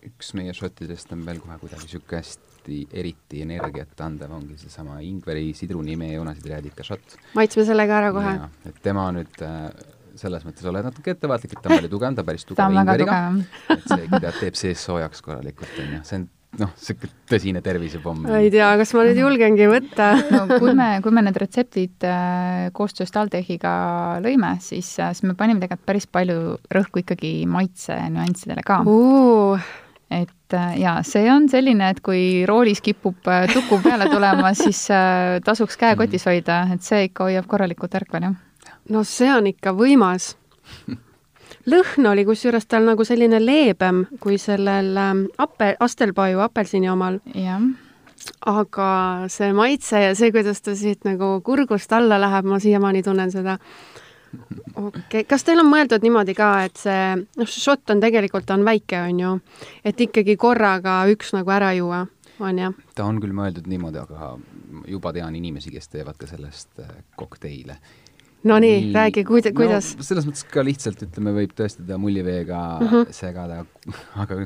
[0.03, 4.99] üks meie šottidest on veel kohe kuidagi niisugune hästi eriti, eriti energiat andev ongi seesama
[5.03, 7.17] ingveri, sidruni, mee, õunasidriäädika šott.
[7.35, 8.35] maitsme selle ka ära kohe.
[8.69, 9.71] et tema nüüd äh,
[10.15, 13.19] selles mõttes oled natuke ettevaatlik, et ta on palju tugevam, ta päris tugev ingveriga.
[13.69, 16.29] et see ikka teeb sees soojaks korralikult, on ju, see on
[16.61, 18.27] noh, sihuke tõsine tervisepomm.
[18.37, 22.69] ei tea, kas ma nüüd julgengi võtta no kui me, kui me need retseptid äh,
[22.77, 23.73] koostöös TalTechiga
[24.23, 29.73] lõime, siis äh,, siis me panime tegelikult päris palju rõhku ikkagi maitse nüanssidele ka uh
[30.21, 34.85] et äh, jaa, see on selline, et kui roolis kipub äh, tuku peale tulema, siis
[34.93, 38.75] äh, tasuks käe kotis hoida, et see ikka hoiab korralikult ärkvel, jah.
[38.93, 40.33] no see on ikka võimas.
[41.69, 47.19] lõhn oli kusjuures tal nagu selline leebem kui sellel ähm, ape-, astelpaju apelsini omal.
[47.33, 47.63] jah
[48.47, 48.89] aga
[49.31, 53.57] see maitse ja see, kuidas ta siit nagu kurgust alla läheb, ma siiamaani tunnen seda
[54.75, 57.05] okei okay., kas teil on mõeldud niimoodi ka, et see,
[57.37, 59.33] noh, see šott on tegelikult, on väike, on ju,
[59.85, 62.05] et ikkagi korraga üks nagu ära juua?
[62.39, 62.71] on ju?
[62.95, 64.35] ta on küll mõeldud niimoodi, aga
[64.89, 67.77] juba tean inimesi, kes teevad ka sellest äh, kokteile
[68.43, 70.03] no nii, räägi, kuida-, kuidas no,?
[70.05, 73.13] selles mõttes ka lihtsalt, ütleme, võib tõesti teda mulliveega mm -hmm.
[73.15, 73.63] segada,
[74.23, 74.39] aga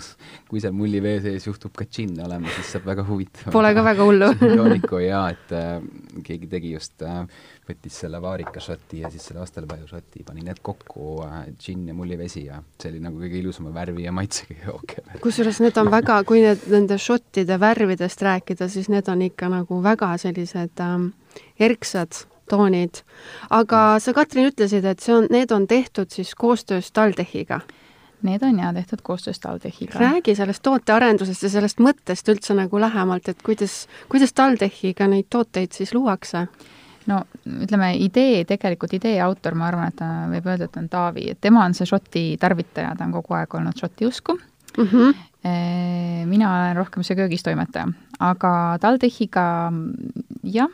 [0.49, 3.51] kui seal mullivee sees juhtub ka džinn olema, siis saab väga huvitav.
[3.53, 4.29] Pole ka väga hullu
[4.60, 5.81] jooniku jaa, et äh,
[6.23, 7.25] keegi tegi just äh,,
[7.67, 11.97] võttis selle vaarika šoti ja siis selle astelpaju šoti, pani need kokku äh,, džinn ja
[11.97, 14.97] mullivesi ja see oli nagu kõige ilusama värvi ja maitsega jook.
[15.21, 19.83] kusjuures need on väga, kui need, nende šottide värvidest rääkida, siis need on ikka nagu
[19.83, 21.13] väga sellised ähm,
[21.60, 23.01] erksad toonid.
[23.49, 23.99] aga mm.
[24.03, 27.62] sa, Katrin, ütlesid, et see on, need on tehtud siis koostöös TalTechiga.
[28.25, 29.99] Need on jaa tehtud koostöös TalTechiga.
[29.99, 35.71] räägi sellest tootearendusest ja sellest mõttest üldse nagu lähemalt, et kuidas, kuidas TalTechiga neid tooteid
[35.71, 36.47] siis luuakse?
[37.07, 37.21] no
[37.63, 40.01] ütleme, idee, tegelikult idee autor, ma arvan, et
[40.33, 43.55] võib öelda, et on Taavi, et tema on see Šoti tarvitaja, ta on kogu aeg
[43.55, 44.36] olnud Šoti usku
[44.77, 44.88] mm.
[44.91, 45.13] -hmm.
[46.25, 47.88] mina olen rohkem see köögistoimetaja,
[48.19, 49.71] aga TalTechiga
[50.43, 50.69] jah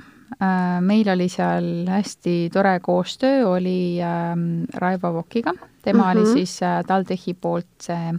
[0.82, 6.12] meil oli seal hästi tore koostöö, oli ähm, Raivo Vokiga, tema mm -hmm.
[6.12, 6.34] oli mhm.
[6.34, 8.14] siis äh, TalTechi poolt see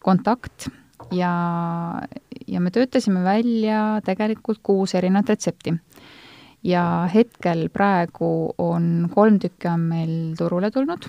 [0.00, 0.68] kontakt
[1.12, 1.32] ja,
[2.46, 5.74] ja me töötasime välja tegelikult kuus erinevat retsepti.
[6.64, 11.06] ja hetkel praegu on kolm tükki on meil turule tulnud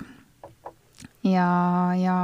[1.24, 1.48] ja,
[2.00, 2.16] ja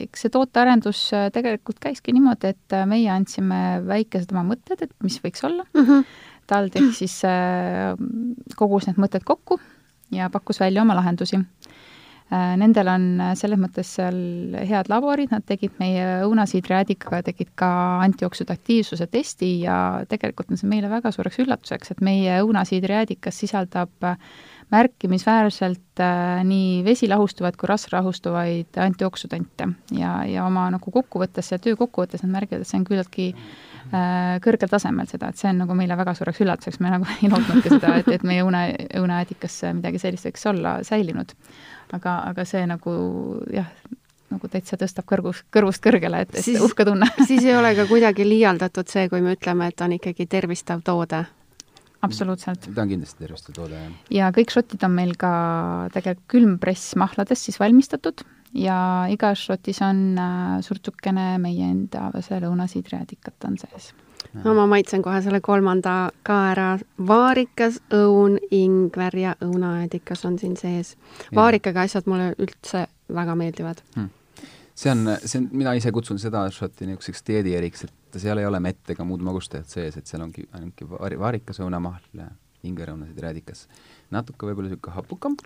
[0.00, 5.44] eks see tootearendus tegelikult käiski niimoodi, et meie andsime väikesed oma mõtted, et mis võiks
[5.48, 5.86] olla mm.
[5.86, 6.04] -hmm
[6.50, 7.94] TalTech siis äh,
[8.58, 9.60] kogus need mõtted kokku
[10.12, 11.40] ja pakkus välja oma lahendusi.
[12.32, 14.18] Äh, nendel on äh, selles mõttes seal
[14.68, 17.70] head laborid, nad tegid meie õunasiidrijäädikaga, tegid ka
[18.06, 19.76] antioksüdatiivsuse testi ja
[20.08, 24.12] tegelikult on see meile väga suureks üllatuseks, et meie õunasiidrijäädikas sisaldab
[24.72, 31.60] märkimisväärselt äh, nii vesi lahustuvaid kui rasv lahustuvaid antioksüdante ja, ja oma nagu kokkuvõttes ja
[31.62, 35.60] töö kokkuvõttes nad märgivad, et see on küllaltki äh, kõrgel tasemel seda, et see on
[35.64, 38.62] nagu meile väga suureks üllatuseks, me nagu ei lootnudki seda, et, et meie õune,
[39.02, 41.36] õuneäädikas midagi sellist võiks olla säilinud.
[41.92, 42.96] aga, aga see nagu
[43.52, 43.68] jah,
[44.32, 47.10] nagu täitsa tõstab kõrgus, kõrvust kõrgele, et, et siis, uhke tunne.
[47.28, 51.26] siis ei ole ka kuidagi liialdatud see, kui me ütleme, et on ikkagi tervistav toode
[52.02, 52.68] absoluutselt.
[52.74, 53.96] ta on kindlasti terviste toode, jah.
[54.10, 55.32] ja kõik šotid on meil ka
[55.94, 58.24] tegelikult külmpress mahlades siis valmistatud
[58.58, 58.78] ja
[59.12, 63.92] igas šotis on äh, surtsukene meie enda lõunasiidrijäädikat on sees.
[64.44, 70.56] no ma maitsen kohe selle kolmanda ka ära, vaarikas, õun, ingver ja õunajäädikas on siin
[70.56, 70.96] sees.
[71.34, 74.10] vaarikaga asjad mulle üldse väga meeldivad hmm
[74.74, 78.46] see on, see on, mina ise kutsun seda šotti niisuguseks dieedieriks, et et seal ei
[78.46, 80.82] ole mett ega muud magustajat sees, et seal ongi ainult
[81.20, 82.04] vaarikas õunamahl,
[82.62, 83.66] hingerõunasid räädikas.
[84.10, 85.36] natuke võib-olla niisugune hapukam,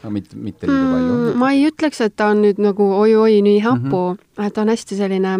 [0.00, 1.40] aga mitte, mitte liiga palju mm,.
[1.40, 4.54] ma ei ütleks, et ta on nüüd nagu oi-oi nii hapu mm, -hmm.
[4.54, 5.34] ta on hästi selline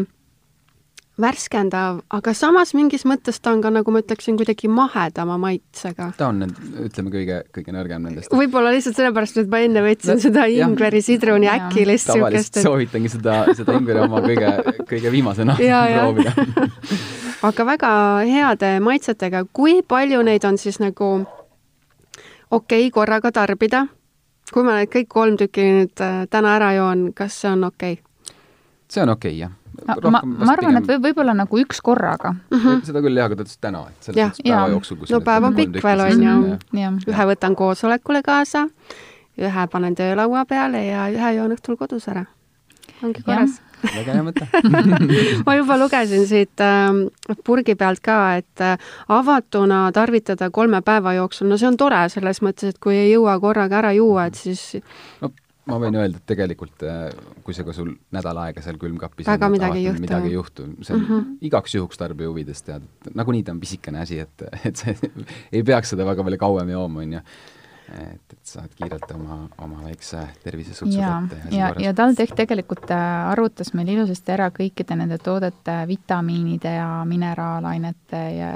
[1.20, 6.08] värskendav, aga samas mingis mõttes ta on ka, nagu ma ütleksin, kuidagi mahedama maitsega.
[6.16, 6.46] ta on,
[6.86, 8.32] ütleme, kõige, kõige nõrgem nendest.
[8.32, 12.16] võib-olla lihtsalt sellepärast, et ma enne võtsin no, seda ingveri, sidruni, äkilist niisugust.
[12.16, 12.66] tavaliselt et...
[12.68, 14.54] soovitangi seda, seda ingveri oma kõige,
[14.88, 16.32] kõige viimasena proovida
[17.48, 17.94] aga väga
[18.32, 23.86] heade maitsetega, kui palju neid on siis nagu okei okay, korraga tarbida?
[24.52, 28.00] kui ma need kõik kolm tükki nüüd äh, täna ära joon, kas see on okei
[28.00, 28.38] okay??
[28.88, 29.58] see on okei okay,, jah
[29.88, 32.58] no, ma, ma arvan, et võib, võib-olla nagu üks korraga mm.
[32.58, 32.84] -hmm.
[32.88, 35.02] seda küll jah, aga ta ütles täna, et selles mõttes päeva jooksul.
[35.10, 36.92] no päev on pikk veel, on ju.
[37.14, 38.68] ühe võtan koosolekule kaasa,
[39.40, 42.26] ühe panen töölaua peale ja ühe joon õhtul kodus ära.
[43.02, 44.46] ongi korras väga hea mõte
[45.46, 48.76] ma juba lugesin siit äh, purgi pealt ka, et äh,
[49.12, 53.38] avatuna tarvitada kolme päeva jooksul, no see on tore selles mõttes, et kui ei jõua
[53.42, 54.82] korraga ära juua, et siis
[55.22, 55.32] no
[55.70, 57.06] ma võin öelda, et tegelikult äh,
[57.46, 60.02] kui see ka sul nädal aega seal külmkapis väga on, midagi ei juhtu.
[60.02, 61.32] midagi ei juhtu, see on mm -hmm.
[61.48, 64.96] igaks juhuks tarbija huvides tead, nagunii ta on pisikene asi, et, et see
[65.56, 67.26] ei peaks seda väga palju kauem jooma, on ju
[67.90, 73.02] et, et saad kiirelt oma, oma väikse tervisesutsu kätte ja, ja, ja TalTech tegelikult äh,
[73.32, 78.50] arvutas meil ilusasti ära kõikide nende toodete vitamiinide ja mineraalainete ja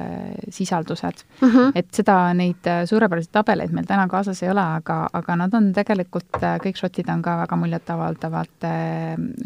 [0.49, 1.49] sisaldused mm.
[1.49, 1.73] -hmm.
[1.75, 5.73] et seda, neid äh, suurepäraseid tabeleid meil täna kaasas ei ole, aga, aga nad on
[5.77, 8.71] tegelikult, äh, kõik šotid on ka väga muljetavaldavad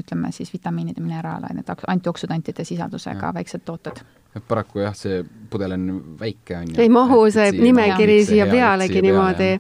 [0.01, 3.35] ütleme siis vitamiinide, mineraalained, antioksüdantide sisaldusega ja.
[3.35, 4.05] väiksed tooted
[4.49, 5.87] paraku jah, see pudel on
[6.21, 6.83] väike, on ju.
[6.83, 9.51] ei mahu see nimekiri siia pealegi niimoodi.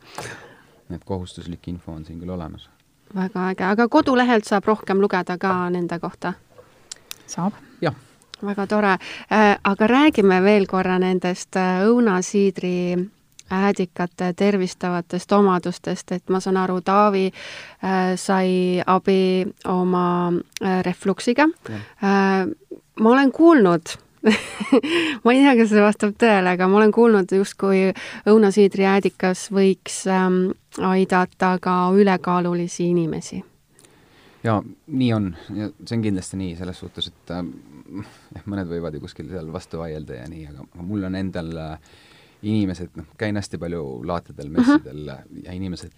[0.94, 2.68] et kohustuslik info on siin küll olemas.
[3.14, 6.32] väga äge, aga kodulehelt saab rohkem lugeda ka nende kohta?
[7.26, 7.52] saab.
[7.80, 7.94] jah.
[8.42, 13.10] väga tore äh,, aga räägime veel korra nendest äh, õunasiidri
[13.50, 21.48] äädikate tervistavatest omadustest, et ma saan aru, Taavi äh, sai abi oma äh, refluksiga.
[21.70, 22.46] Äh,
[23.00, 23.96] ma olen kuulnud
[25.24, 27.86] ma ei tea, kas see vastab tõele, aga ma olen kuulnud justkui
[28.28, 30.42] õunasiidrijäädikas võiks ähm,
[30.84, 33.42] aidata ka ülekaalulisi inimesi.
[34.44, 37.42] jaa, nii on ja see on kindlasti nii selles suhtes, et äh,
[38.36, 41.98] jah, mõned võivad ju kuskil seal vastu vaielda ja nii, aga, mul on endal äh,
[42.42, 44.60] inimesed, noh, käin hästi palju laatadel, mhm.
[44.60, 45.44] messidel uh -huh.
[45.44, 45.92] ja inimesed,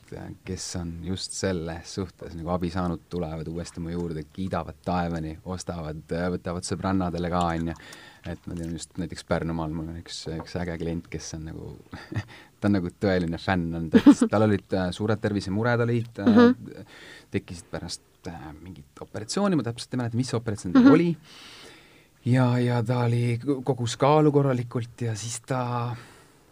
[0.44, 6.02] kes on just selles suhtes nagu abi saanud, tulevad uuesti mu juurde, kiidavad taevani, ostavad,
[6.37, 7.74] võtavad sõbrannadele ka, on ju.
[8.26, 11.72] Et ma tean just näiteks Pärnumaal mul on üks, üks äge klient, kes on nagu
[12.61, 13.88] ta on nagu tõeline fänn on,
[14.30, 16.54] tal olid äh, suured tervisemured olid uh, mhm.
[16.54, 16.87] -huh.
[17.35, 20.90] tekkisid pärast äh, mingit operatsiooni, ma täpselt ei mäleta, mis operatsioon tal mhm.
[20.90, 20.94] -huh.
[20.94, 21.16] oli
[22.24, 25.96] ja, ja ta oli, kogus kaalu korralikult ja siis ta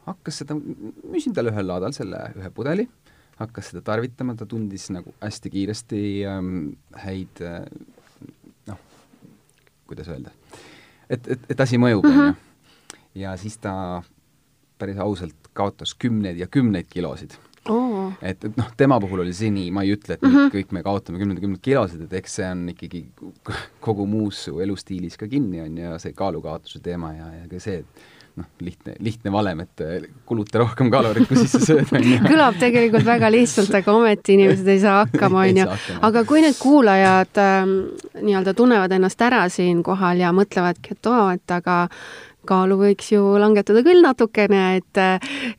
[0.07, 2.89] hakkas seda, müüsin talle ühel laadal selle ühe pudeli,
[3.41, 6.55] hakkas seda tarvitama, ta tundis nagu hästi kiiresti ähm,
[7.05, 7.63] häid äh,
[8.71, 8.81] noh,
[9.87, 10.35] kuidas öelda,
[11.11, 12.33] et, et, et asi mõjub, on ju.
[13.25, 13.75] ja siis ta
[14.81, 17.35] päris ausalt kaotas kümneid ja kümneid kilosid
[17.69, 18.13] oh..
[18.23, 20.55] et, et noh, tema puhul oli see nii, ma ei ütle, et mm -hmm.
[20.55, 23.05] kõik me kaotame kümneid ja kümneid kilosid, et eks see on ikkagi
[23.87, 27.85] kogu muus su elustiilis ka kinni, on ju, see kaalukaotuse teema ja, ja ka see,
[27.85, 31.91] et noh, lihtne, lihtne valem, et äh, kuluta rohkem kaloreid, kui sisse sööd,
[32.27, 35.69] kõlab tegelikult väga lihtsalt, aga ometi inimesed ei saa hakkama, on ju.
[36.09, 37.61] aga kui nüüd kuulajad äh,
[38.21, 41.85] nii-öelda tunnevad ennast ära siinkohal ja mõtlevadki, et oo, et aga
[42.49, 45.01] kaalu võiks ju langetada küll natukene, et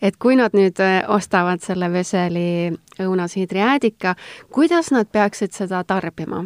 [0.01, 4.15] et kui nad nüüd äh, ostavad selle veseli õunasiidri äädika,
[4.53, 6.45] kuidas nad peaksid seda tarbima?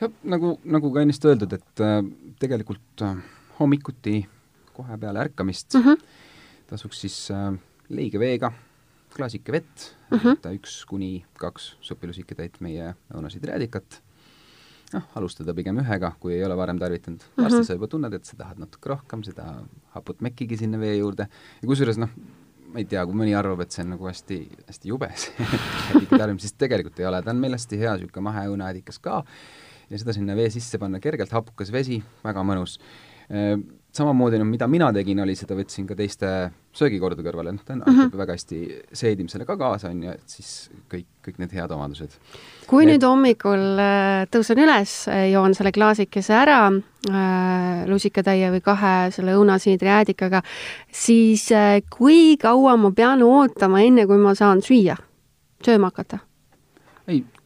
[0.00, 2.00] jah, nagu, nagu ka ennist öeldud, et äh,
[2.38, 3.16] tegelikult äh,
[3.58, 4.20] hommikuti
[4.78, 6.08] kohe peale ärkamist mm -hmm.
[6.70, 7.52] tasuks siis äh,
[7.88, 8.52] leige veega
[9.14, 10.36] klaasike vett mm, -hmm.
[10.36, 14.00] võtta üks kuni kaks supilusiketäit meie õunasidräädikat,
[14.94, 17.30] noh, alustada pigem ühega, kui ei ole varem tarvitanud mm.
[17.36, 17.44] -hmm.
[17.44, 19.62] varsti sa juba tunned, et sa tahad natuke rohkem seda
[19.94, 21.28] haput mekkigi sinna vee juurde
[21.62, 22.12] ja kusjuures noh,
[22.68, 24.38] ma ei tea, kui mõni arvab, et see on nagu hästi,
[24.68, 25.48] hästi jube see
[26.10, 29.24] tarbimine, siis tegelikult ei ole, ta on meil hästi hea niisugune maheõunaädikas ka
[29.88, 32.78] ja seda sinna vee sisse panna, kergelt hapukas vesi, väga mõnus
[33.32, 33.56] äh,
[33.98, 36.28] samamoodi, no mida mina tegin, oli seda võtsin ka teiste
[36.78, 38.18] söögikordude kõrvale, noh, ta on mm -hmm.
[38.20, 38.58] väga hästi
[39.00, 42.14] seedimisele ka kaasa, on ju, et siis kõik, kõik need head omadused.
[42.66, 42.98] kui need...
[42.98, 49.34] nüüd hommikul äh, tõusen üles, äh, joon selle klaasikese ära äh, lusikatäie või kahe selle
[49.34, 50.42] õunasiidri äädikaga,
[50.92, 54.96] siis äh, kui kaua ma pean ootama, enne kui ma saan süüa,
[55.64, 56.27] sööma hakata?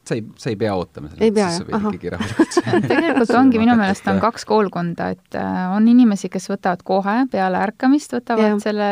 [0.09, 2.57] Sa ei, sa ei pea ootama selles mõttes, sa võid ikkagi rahulikult
[2.91, 7.61] tegelikult ongi, minu meelest on kaks koolkonda, et äh, on inimesi, kes võtavad kohe peale
[7.62, 8.61] ärkamist, võtavad ja.
[8.62, 8.91] selle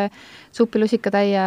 [0.55, 1.45] supilusikatäie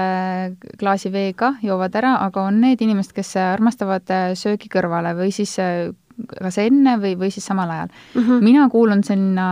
[0.79, 5.55] klaasi veega, joovad ära, aga on need inimesed, kes armastavad äh, söögi kõrvale või siis
[5.63, 5.91] äh,
[6.27, 7.93] kas enne või, või siis samal ajal.
[8.13, 8.21] Mm.
[8.21, 8.43] -hmm.
[8.43, 9.47] mina kuulun sinna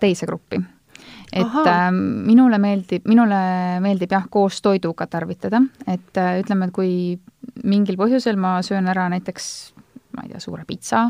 [0.00, 0.62] teise gruppi.
[1.32, 1.90] Et äh,
[2.26, 3.36] minule meeldib, minule
[3.80, 6.92] meeldib jah, koos toiduga tarvitada, et äh, ütleme, et kui
[7.64, 9.72] mingil põhjusel ma söön ära näiteks
[10.12, 11.06] ma ei tea, suure pitsa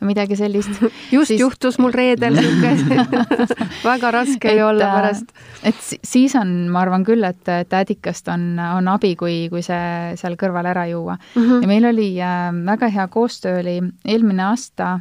[0.00, 0.80] või midagi sellist.
[1.14, 1.40] just siis...
[1.40, 3.04] juhtus mul reedel niisugune
[3.90, 5.34] väga raske ei olla äh, pärast.
[5.70, 10.16] et siis on, ma arvan küll, et, et äädikast on, on abi, kui, kui see
[10.20, 11.42] seal kõrval ära juua mm.
[11.42, 11.62] -hmm.
[11.62, 14.98] ja meil oli äh, väga hea koostöö oli eelmine aasta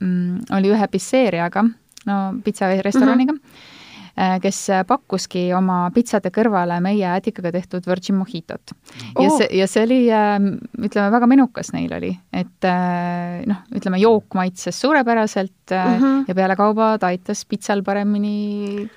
[0.00, 1.64] mm, oli ühe pitseeriaga,
[2.06, 3.72] no pitsarestoraniga mm, -hmm
[4.14, 8.74] kes pakkuski oma pitsade kõrvale meie ätikaga tehtud Virgin Mojitot
[9.16, 9.24] oh..
[9.24, 13.98] ja see, ja see oli, ähm, ütleme, väga menukas neil oli, et äh, noh, ütleme,
[14.02, 16.24] jook maitses suurepäraselt mm -hmm.
[16.28, 18.88] ja pealekauba ta aitas pitsal paremini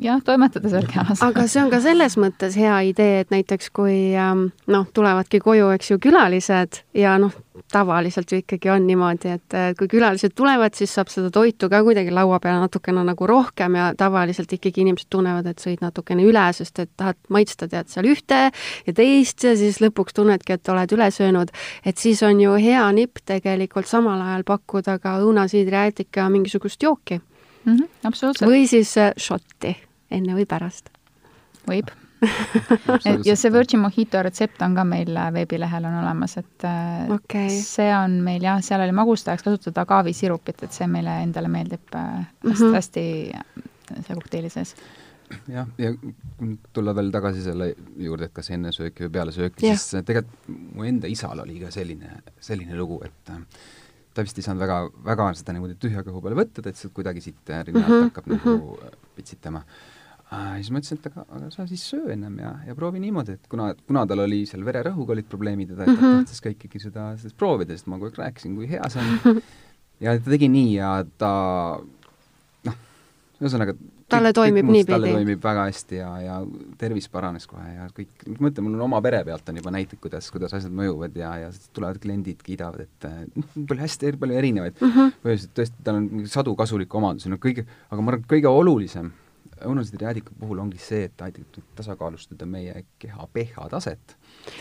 [0.00, 1.22] jah, toimetada seal kehas.
[1.24, 5.70] aga see on ka selles mõttes hea idee, et näiteks kui ähm, noh, tulevadki koju,
[5.76, 7.34] eks ju, külalised ja noh,
[7.72, 12.12] tavaliselt ju ikkagi on niimoodi, et kui külalised tulevad, siis saab seda toitu ka kuidagi
[12.14, 16.82] laua peale natukene nagu rohkem ja tavaliselt ikkagi inimesed tunnevad, et sõid natukene üle, sest
[16.82, 18.40] et tahad maitsta, tead, seal ühte
[18.86, 21.54] ja teist ja siis lõpuks tunnedki, et oled üle söönud.
[21.84, 27.20] et siis on ju hea nipp tegelikult samal ajal pakkuda ka õunasiidriäätika mingisugust jooki
[27.64, 27.76] mm.
[27.76, 28.50] -hmm, absoluutselt.
[28.50, 29.76] või siis äh, šotti
[30.10, 30.90] enne või pärast.
[31.68, 31.99] võib
[33.28, 37.50] ja see Virgin Mojito retsept on ka meil äh, veebilehel on olemas, et äh, okay.
[37.64, 42.42] see on meil jah, seal oli magustajaks kasutada agaavisirupit, et see meile endale meeldib hästi
[42.44, 42.74] mm, -hmm.
[42.74, 43.04] hästi
[43.90, 44.74] see kokteili sees
[45.48, 45.92] jah, ja
[46.72, 50.50] tulla veel tagasi selle juurde, et kas enne sööki või peale sööki yeah., siis tegelikult
[50.76, 53.32] mu enda isal oli ka selline, selline lugu, et
[54.14, 56.94] ta vist ei saanud väga, väga seda niimoodi tühja kõhu peale võtta, ta ütles, et
[56.96, 58.10] kuidagi siit rinna alt mm -hmm.
[58.10, 58.78] hakkab nagu
[59.16, 59.99] pitsitama ja
[60.30, 63.48] siis ma ütlesin, et aga, aga sa siis söö ennem ja, ja proovi niimoodi, et
[63.50, 66.20] kuna, kuna tal oli seal vererõhuga olid probleemid ja ta mm -hmm.
[66.20, 69.40] tahtis ka ikkagi seda, seda proovida, sest ma kogu aeg rääkisin, kui hea see on.
[70.04, 71.32] ja ta tegi nii ja ta
[72.68, 72.76] noh,
[73.40, 73.74] ühesõnaga
[74.10, 74.92] talle toimib niipidi?
[74.92, 76.36] talle toimib väga hästi ja, ja
[76.78, 80.00] tervis paranes kohe ja kõik, ma ütlen, mul on oma pere pealt on juba näiteid,
[80.02, 84.78] kuidas, kuidas asjad mõjuvad ja, ja tulevad kliendid, kiidavad, et noh, palju hästi, palju erinevaid
[84.78, 85.18] mm -hmm.
[85.24, 89.10] põhjuseid, tõesti, tal on sadu kasulikke omadusi, no kõige, aga ma arvan, kõige olulisem
[89.66, 94.16] õunasidrijäädiku puhul ongi see, et ta aitab tasakaalustada meie keha pH taset.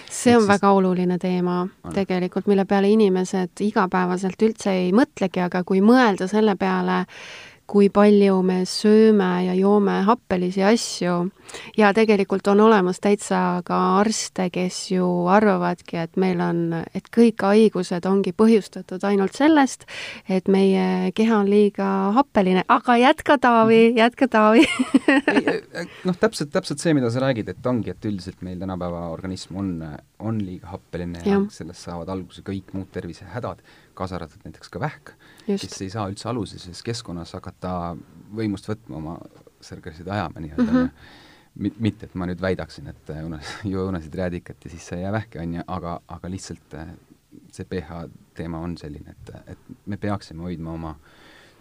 [0.10, 1.94] see on väga oluline teema on.
[1.94, 7.06] tegelikult, mille peale inimesed igapäevaselt üldse ei mõtlegi, aga kui mõelda selle peale,
[7.70, 11.18] kui palju me sööme ja joome happelisi asju.
[11.78, 16.60] Ja tegelikult on olemas täitsa ka arste, kes ju arvavadki, et meil on,
[16.94, 19.88] et kõik haigused ongi põhjustatud ainult sellest,
[20.30, 23.98] et meie keha on liiga happeline, aga jätka, Taavi, mhm.
[23.98, 24.66] jätka, Taavi.
[26.06, 29.74] Noh, täpselt, täpselt see, mida sa räägid, et ongi, et üldiselt meil tänapäeva organism on,
[30.22, 33.64] on liiga happeline ja, ja sellest saavad alguse kõik muud tervisehädad
[34.00, 35.12] kaasa arvatud näiteks ka vähk,
[35.58, 37.96] kes ei saa üldse aluses keskkonnas hakata
[38.36, 39.18] võimust võtma, oma
[39.64, 41.80] sõrgasid ajama nii-öelda mm, -hmm.
[41.80, 45.12] mitte et ma nüüd väidaksin, et õunas, ju õunasid räädikat ja siis sa ei jää
[45.12, 46.94] vähki, on ju, aga, aga lihtsalt eh,
[47.52, 50.96] see pH teema on selline, et, et me peaksime hoidma oma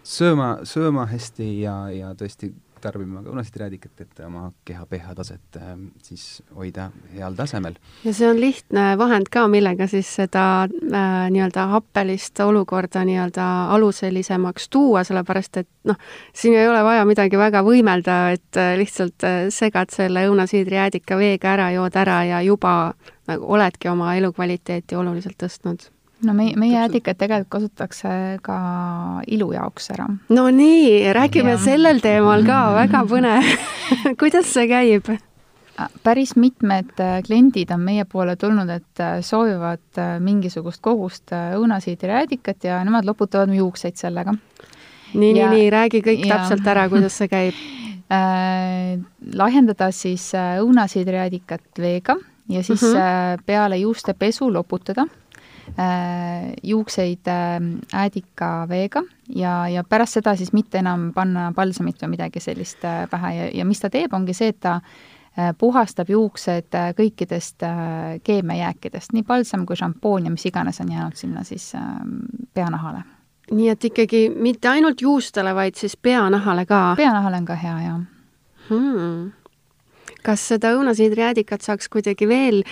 [0.04, 5.58] sööma, sööma hästi ja, ja tõesti tarbima ka unasid räädikat, et oma keha pH taset
[5.60, 7.78] äh, siis hoida heal tasemel.
[8.04, 14.68] ja see on lihtne vahend ka, millega siis seda äh, nii-öelda happelist olukorda nii-öelda aluselisemaks
[14.68, 15.98] tuua, sellepärast et noh,
[16.32, 21.18] siin ei ole vaja midagi väga võimelda, et äh, lihtsalt äh, segad selle õunasiidri jäädika
[21.20, 22.74] veega ära, jood ära ja juba
[23.28, 25.90] nagu oledki oma elukvaliteeti oluliselt tõstnud
[26.26, 28.10] no meie, meie jäädikat tegelikult kasutatakse
[28.42, 28.58] ka
[29.30, 30.08] ilu jaoks ära.
[30.34, 31.62] no nii, räägime ja.
[31.62, 33.48] sellel teemal ka, väga põnev
[34.20, 35.10] kuidas see käib?
[36.02, 42.66] päris mitmed äh, kliendid on meie poole tulnud, et äh, soovivad äh, mingisugust kogust õunasiidrijäädikat
[42.66, 44.34] ja nemad loputavad juukseid sellega.
[45.14, 46.34] nii, nii, nii, räägi kõik ja.
[46.34, 47.62] täpselt ära, kuidas see käib
[48.18, 48.98] äh,
[49.38, 53.46] lahjendada siis õunasiidrijäädikat veega ja siis mm -hmm.
[53.46, 55.06] peale juuste pesu loputada
[56.62, 57.60] juukseid äh,
[57.92, 59.02] äädikaveega
[59.34, 63.48] ja, ja pärast seda siis mitte enam panna palsamit või midagi sellist äh, pähe ja,
[63.60, 64.80] ja mis ta teeb, ongi see, et ta
[65.58, 67.62] puhastab juuksed kõikidest
[68.26, 71.68] keemiajääkidest, nii palsam kui šampoon ja mis iganes on jäänud sinna siis
[72.54, 73.04] peanahale.
[73.50, 76.94] nii et ikkagi mitte ainult juustele, vaid siis peanahale ka?
[76.98, 78.00] peanahale on ka hea, jah
[78.68, 79.37] hmm
[80.24, 82.62] kas seda õunasiidrijäädikat saaks kuidagi veel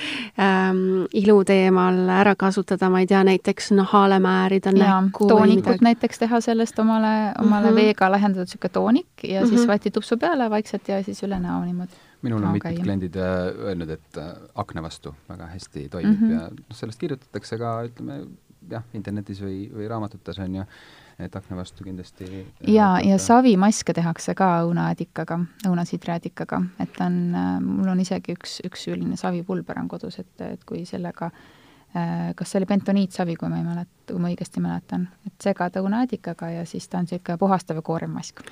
[0.41, 5.29] ähm, ilu teemal ära kasutada, ma ei tea, näiteks nahale määrida näkku?
[5.31, 7.77] toonikut näiteks teha sellest omale, omale mm -hmm.
[7.77, 9.49] veega lähendada niisugune toonik ja mm -hmm.
[9.49, 9.71] siis mhm.
[9.71, 11.93] võeti tupsu peale vaikselt ja siis üle näo niimoodi.
[12.23, 16.33] minul on mitmed kliendid äh, öelnud, et äh, akna vastu väga hästi toimib mm -hmm.
[16.33, 18.27] ja noh, sellest kirjutatakse ka ütleme
[18.71, 20.65] jah, internetis või, või raamatutes on ju
[21.19, 27.53] et akna vastu kindlasti äh, ja, ja savimaske tehakse ka õunaadikaga, õunasiidriadikaga, et on, äh,
[27.65, 32.53] mul on isegi üks, üks selline savipulber on kodus, et, et kui sellega äh, kas
[32.53, 36.67] see oli bentoniitsavi, kui ma ei mäleta, kui ma õigesti mäletan, et segada õunaadikaga ja
[36.69, 38.45] siis ta on niisugune puhastav ja koorev mask.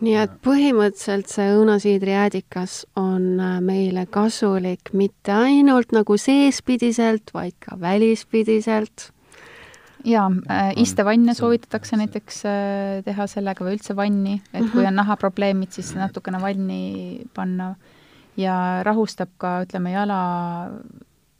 [0.00, 9.12] nii et põhimõtteliselt see õunasiidriäädikas on meile kasulik mitte ainult nagu seespidiselt, vaid ka välispidiselt
[10.04, 15.72] jaa äh,, istevanne soovitatakse näiteks äh, teha sellega või üldse vanni, et kui on nahaprobleemid,
[15.76, 17.74] siis natukene vanni panna
[18.40, 18.54] ja
[18.86, 20.20] rahustab ka, ütleme, jala,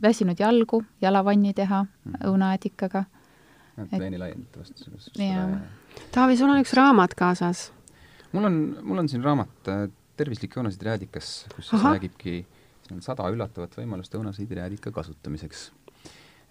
[0.02, 2.22] väsinud jalgu, jalavanni teha mhm.
[2.32, 3.04] õunaädikaga.
[3.92, 4.90] veeni laiendada vastu.
[6.14, 7.70] Taavi, sul on üks raamat kaasas.
[8.32, 9.88] mul on, mul on siin raamat äh,
[10.20, 12.32] Tervislik õunasiidrijäädikas, kus siis räägibki,
[12.84, 15.70] siin on sada üllatavat võimalust õunasiidrijäädika kasutamiseks.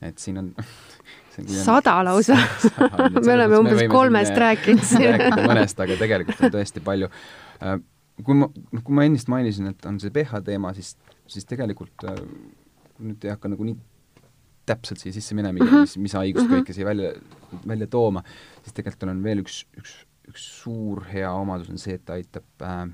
[0.02, 0.50] Et siin on
[1.64, 2.38] sada lausa
[3.26, 7.10] me oleme umbes kolmest rääkinud rääkida mõnest, aga tegelikult on tõesti palju.
[7.64, 7.78] Äh,
[8.26, 10.96] kui ma, noh, kui ma ennist mainisin, et on see pH teema, siis,
[11.30, 12.20] siis tegelikult äh,
[13.00, 13.78] nüüd ei hakka nagu nii
[14.70, 15.86] täpselt siia sisse minema, mhm.
[15.86, 16.62] mis, mis haigust mm -hmm.
[16.62, 17.14] kõike siia välja,
[17.68, 18.24] välja tooma,
[18.62, 19.96] siis tegelikult on veel üks, üks,
[20.30, 22.86] üks suur hea omadus on see, et ta aitab äh,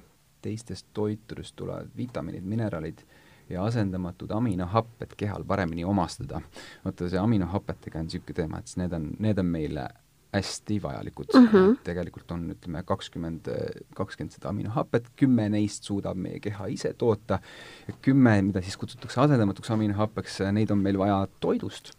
[0.46, 6.42] teistest toitudest tulevad vitamiinid, mineraalid äh, ja asendamatud aminohapped kehal paremini omastada.
[6.86, 9.88] vaata, see aminohapetega on niisugune teema, et need on, need on meile
[10.36, 11.48] hästi vajalikud mm.
[11.48, 11.76] -hmm.
[11.84, 13.48] tegelikult on, ütleme, kakskümmend,
[13.96, 17.40] kakskümmend seda aminohapet, kümme neist suudab meie keha ise toota
[17.88, 21.94] ja kümme, mida siis kutsutakse asendamatuks aminohappeks, neid on meil vaja toidust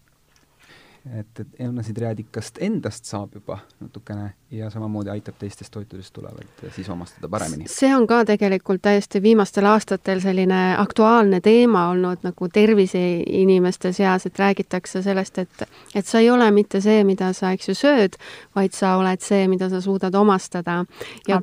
[1.14, 7.28] et, et õunasidriäädikast endast saab juba natukene ja samamoodi aitab teistest toitudest tulevat siis omastada
[7.28, 7.64] paremini.
[7.70, 14.38] see on ka tegelikult täiesti viimastel aastatel selline aktuaalne teema olnud nagu terviseinimeste seas, et
[14.38, 18.18] räägitakse sellest, et et sa ei ole mitte see, mida sa, eks ju, sööd,
[18.54, 20.84] vaid sa oled see, mida sa suudad omastada.
[21.28, 21.40] ja,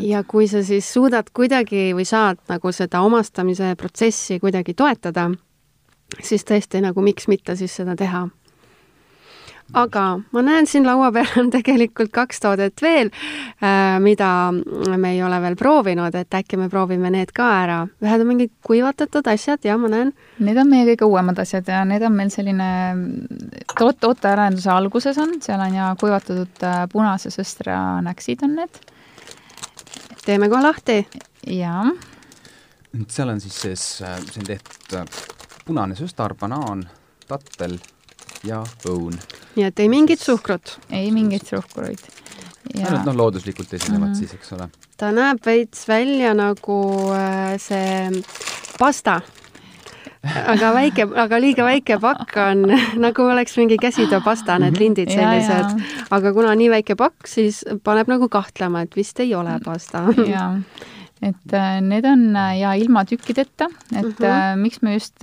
[0.00, 5.30] ja kui sa siis suudad kuidagi või saad nagu seda omastamise protsessi kuidagi toetada,
[6.20, 8.28] siis tõesti nagu miks mitte siis seda teha
[9.74, 13.10] aga ma näen siin laua peal on tegelikult kaks toodet veel,
[13.64, 17.78] äh, mida me ei ole veel proovinud, et äkki me proovime need ka ära.
[18.04, 20.12] ühed on mingid kuivatatud asjad ja ma näen.
[20.42, 22.70] Need on meie kõige uuemad asjad ja need on meil selline
[23.78, 28.82] toot-, tootearenduse alguses on, seal on ja kuivatatud äh, punase sõstra näksid on need.
[30.26, 31.06] teeme kohe lahti.
[31.46, 31.86] jaa.
[33.08, 35.32] seal on siis sees, äh, see on tehtud
[35.64, 36.84] punane sõstar, banaan,
[37.28, 37.78] tattel
[38.44, 39.18] ja õun.
[39.56, 40.78] nii et ei mingit suhkrut?
[40.90, 42.02] ei mingeid suhkruid.
[42.76, 44.18] ainult noh, looduslikult esinevad mm -hmm.
[44.18, 44.68] siis, eks ole.
[44.96, 46.80] ta näeb veits välja nagu
[47.12, 48.22] äh, see
[48.78, 49.20] pasta
[50.22, 52.66] aga väike, aga liiga väike pakk on,
[53.04, 54.82] nagu oleks mingi käsitööpasta, need mhm.
[54.82, 55.82] lindid sellised.
[56.10, 60.06] aga kuna nii väike pakk, siis paneb nagu kahtlema, et vist ei ole pasta.
[61.22, 64.26] et äh, need on äh, ja ilma tükkideta, et uh -huh.
[64.26, 65.22] äh, miks me just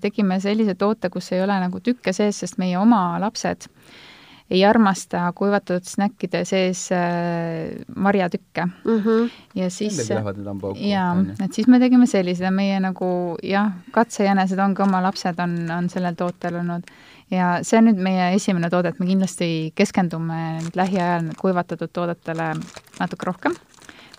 [0.00, 3.68] tegime sellise toote, kus ei ole nagu tükke sees, sest meie oma lapsed
[4.50, 9.04] ei armasta kuivatatud snäkkide sees äh, marjatükke uh.
[9.04, 9.30] -huh.
[9.54, 10.10] ja siis,
[10.76, 15.90] jaa, et siis me tegime sellise, meie nagu jah, katsejänesed ongi oma lapsed, on, on
[15.90, 16.82] sellel tootel olnud.
[17.30, 22.54] ja see on nüüd meie esimene toode, et me kindlasti keskendume nüüd lähiajal kuivatatud toodetele
[23.00, 23.54] natuke rohkem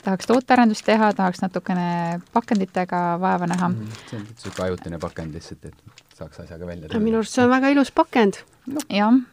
[0.08, 4.04] tahaks tootearendust teha, tahaks natukene pakenditega vaeva näha mm,.
[4.10, 7.04] see on niisugune ajutine pakend lihtsalt, et saaks asjaga välja tulla.
[7.04, 8.40] minu arust see on väga ilus pakend
[8.72, 8.84] no..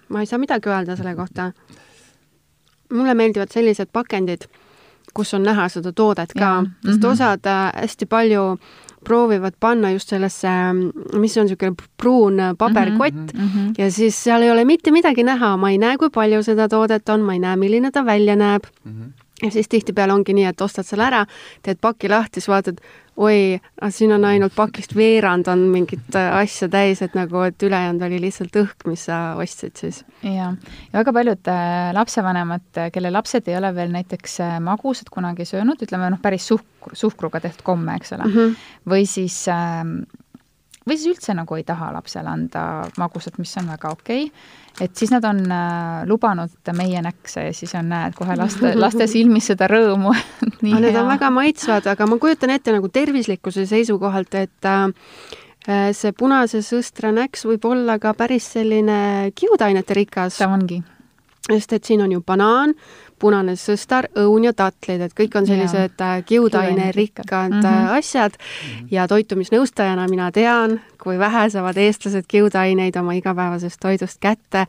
[0.09, 1.53] ma ei saa midagi öelda selle kohta.
[2.93, 4.49] mulle meeldivad sellised pakendid,
[5.15, 7.13] kus on näha seda toodet ka, sest mm -hmm.
[7.13, 8.59] osad äh, hästi palju
[9.05, 10.49] proovivad panna just sellesse,
[11.21, 13.75] mis on niisugune pruun paberkott mm -hmm.
[13.79, 17.09] ja siis seal ei ole mitte midagi näha, ma ei näe, kui palju seda toodet
[17.09, 18.93] on, ma ei näe, milline ta välja näeb mm.
[18.93, 21.25] -hmm ja siis tihtipeale ongi nii, et ostad selle ära,
[21.63, 22.79] teed paki lahti, siis vaatad,
[23.21, 23.59] oi,
[23.95, 28.21] siin on ainult pakist veerand on mingit äh, asja täis, et nagu, et ülejäänud oli
[28.23, 30.03] lihtsalt õhk, mis sa ostsid siis.
[30.23, 35.47] jaa, ja väga paljud äh, lapsevanemad, äh, kelle lapsed ei ole veel näiteks magusat kunagi
[35.49, 38.69] söönud, ütleme noh, päris suhkru, suhkruga tehtud komme, eks ole mm, -hmm.
[38.95, 39.83] või siis äh,
[40.85, 44.97] või siis üldse nagu ei taha lapsele anda magusat, mis on väga okei okay., et
[44.97, 49.51] siis nad on äh, lubanud meie näkse ja siis on, näed kohe laste, laste silmis
[49.53, 50.15] seda rõõmu
[50.65, 54.91] nii Need on väga maitsvad, aga ma kujutan ette nagu tervislikkuse seisukohalt, et äh,
[55.97, 60.39] see punase sõstra näks võib olla ka päris selline kiudainete rikas.
[60.43, 60.83] ta ongi.
[61.47, 62.75] sest et siin on ju banaan,
[63.19, 65.97] punane sõstar, õun ja tatlid, et kõik on sellised.
[66.01, 67.99] Äh, kiudainerikkad mm -hmm.
[67.99, 68.37] asjad
[68.91, 74.67] ja toitumisnõustajana mina tean, kui vähe saavad eestlased kiudaineid oma igapäevasest toidust kätte.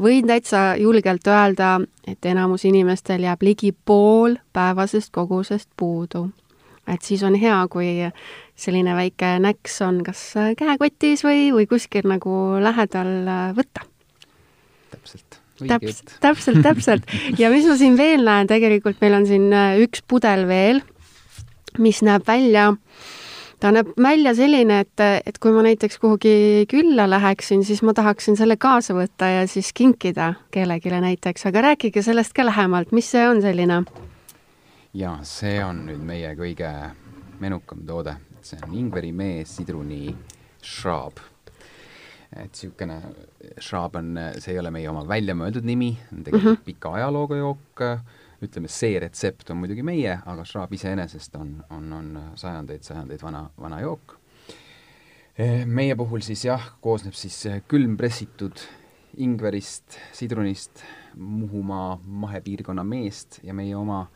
[0.00, 6.30] võin täitsa julgelt öelda, et enamus inimestel jääb ligi pool päevasest kogusest puudu.
[6.86, 8.10] et siis on hea, kui
[8.54, 12.30] selline väike näks on kas käekotis või, või kuskil nagu
[12.60, 13.80] lähedal äh, võtta.
[14.90, 17.14] täpselt täpselt, täpselt, täpselt.
[17.38, 20.82] ja mis ma siin veel näen, tegelikult meil on siin äh, üks pudel veel,
[21.82, 22.72] mis näeb välja,
[23.60, 28.38] ta näeb välja selline, et, et kui ma näiteks kuhugi külla läheksin, siis ma tahaksin
[28.38, 33.24] selle kaasa võtta ja siis kinkida kellelegi näiteks, aga rääkige sellest ka lähemalt, mis see
[33.28, 33.82] on selline?
[34.96, 36.72] jaa, see on nüüd meie kõige
[37.40, 40.14] menukam toode, see on ingverimee sidruni
[40.64, 41.20] šraab
[42.34, 42.96] et niisugune
[43.62, 46.64] šraab on, see ei ole meie oma väljamõeldud nimi, on tegelikult mm -hmm.
[46.66, 47.82] pika ajalooga jook,
[48.42, 53.80] ütleme, see retsept on muidugi meie, aga šraab iseenesest on, on, on sajandeid-sajandeid vana, vana
[53.80, 54.18] jook.
[55.66, 58.60] meie puhul siis jah, koosneb siis külmpressitud
[59.16, 60.82] ingverist, sidrunist,
[61.16, 64.06] Muhumaa mahepiirkonna meest ja meie oma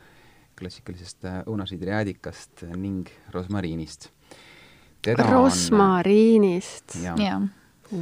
[0.59, 4.09] klassikalisest õunasiidrijäädikast ning rosmariinist.
[5.31, 6.95] rosmariinist?
[7.17, 7.41] jah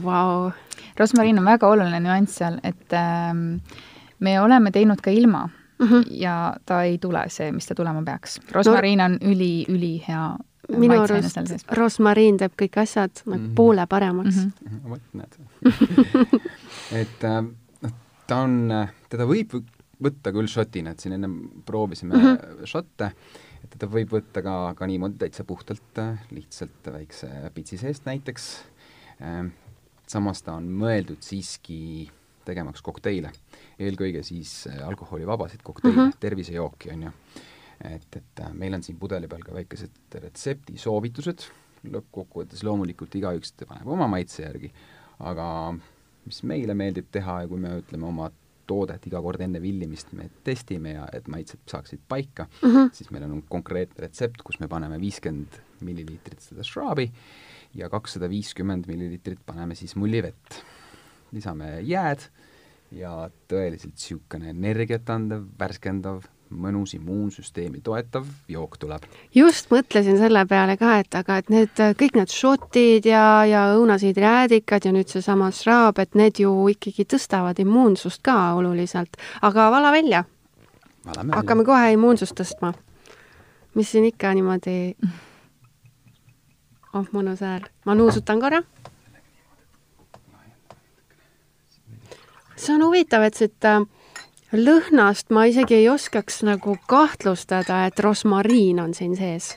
[0.03, 0.51] wow..
[0.99, 3.59] rosmariin on väga oluline nüanss seal, et ähm,
[4.19, 6.03] me oleme teinud ka ilma mm -hmm.
[6.11, 8.39] ja ta ei tule see, mis ta tulema peaks.
[8.51, 10.37] rosmariin no, on üli, ülihea
[10.77, 13.55] minu arust rosmariin teeb kõik asjad nagu mm -hmm.
[13.55, 14.51] poole paremaks mm.
[14.69, 14.89] -hmm.
[14.89, 15.37] vot, näed
[16.91, 17.43] et äh,
[17.81, 17.91] noh,
[18.27, 18.71] ta on,
[19.09, 19.61] teda võib
[20.03, 22.65] võtta küll šotina, et siin ennem proovisime mm -hmm.
[22.65, 23.11] šotte,
[23.63, 28.49] et teda võib võtta ka, ka niimoodi täitsa puhtalt, äh, lihtsalt väikse pitsi seest näiteks,
[29.21, 29.51] ähm,
[30.09, 32.09] samas ta on mõeldud siiski
[32.49, 33.31] tegemaks kokteile.
[33.79, 36.19] eelkõige siis äh, alkoholivabasid kokteile mm, -hmm.
[36.19, 37.11] tervisejooki, on ju.
[37.93, 41.45] et, et äh, meil on siin pudeli peal ka väikesed retseptisoovitused,
[41.93, 44.73] lõppkokkuvõttes loomulikult igaüks paneb oma maitse järgi,
[45.19, 45.47] aga
[46.25, 48.31] mis meile meeldib teha ja kui me ütleme oma
[48.69, 52.89] toodet iga kord enne villimist me testime ja et maitsed saaksid paika mm, -hmm.
[52.93, 57.09] siis meil on konkreetne retsept, kus me paneme viiskümmend milliliitrit seda šraabi
[57.75, 60.61] ja kakssada viiskümmend milliliitrit paneme siis mullivett.
[61.31, 62.23] lisame jääd
[62.91, 69.05] ja tõeliselt niisugune energiat andev, värskendav mõnus immuunsüsteemi toetav jook tuleb.
[69.35, 74.85] just mõtlesin selle peale ka, et aga et need kõik need šotid ja, ja õunasiidrijäädikad
[74.85, 80.23] ja nüüd seesama šraab, et need ju ikkagi tõstavad immuunsust ka oluliselt, aga vala välja.
[81.05, 82.73] hakkame kohe immuunsust tõstma.
[83.75, 84.95] mis siin ikka niimoodi
[86.93, 87.67] oh, mõnus hääl.
[87.85, 88.61] ma nuusutan korra.
[92.55, 93.81] see on huvitav, et siit äh,
[94.51, 99.53] lõhnast ma isegi ei oskaks nagu kahtlustada, et rosmariin on siin sees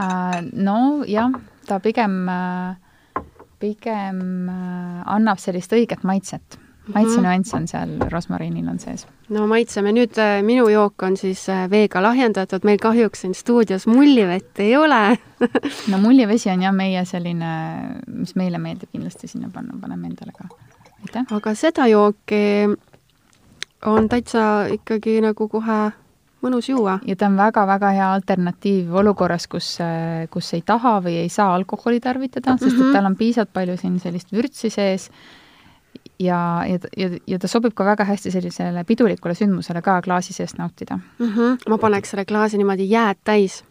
[0.00, 0.40] uh,.
[0.52, 1.36] Nojah,
[1.66, 3.22] ta pigem, äh,
[3.58, 6.58] pigem äh, annab sellist õiget maitset
[6.94, 9.06] maitsenüanss on seal rosmariinil on sees.
[9.28, 14.76] no maitseme, nüüd minu jook on siis veega lahjendatud, meil kahjuks siin stuudios mullivett ei
[14.76, 15.18] ole
[15.92, 17.54] no mullivesi on jah meie selline,
[18.06, 20.48] mis meile meeldib kindlasti sinna panna, paneme endale ka.
[21.06, 21.26] aitäh!
[21.36, 22.44] aga seda jooki
[23.86, 25.80] on täitsa ikkagi nagu kohe
[26.44, 26.98] mõnus juua.
[27.06, 29.76] ja ta on väga-väga hea alternatiiv olukorras, kus,
[30.30, 32.94] kus ei taha või ei saa alkoholi tarvitada, sest et mhm.
[32.96, 35.10] tal on piisavalt palju siin sellist vürtsi sees
[36.20, 40.58] ja, ja, ja, ja ta sobib ka väga hästi sellisele pidulikule sündmusele ka klaasi seest
[40.58, 41.32] nautida mm.
[41.32, 41.58] -hmm.
[41.68, 43.64] ma paneks selle klaasi niimoodi jääd täis.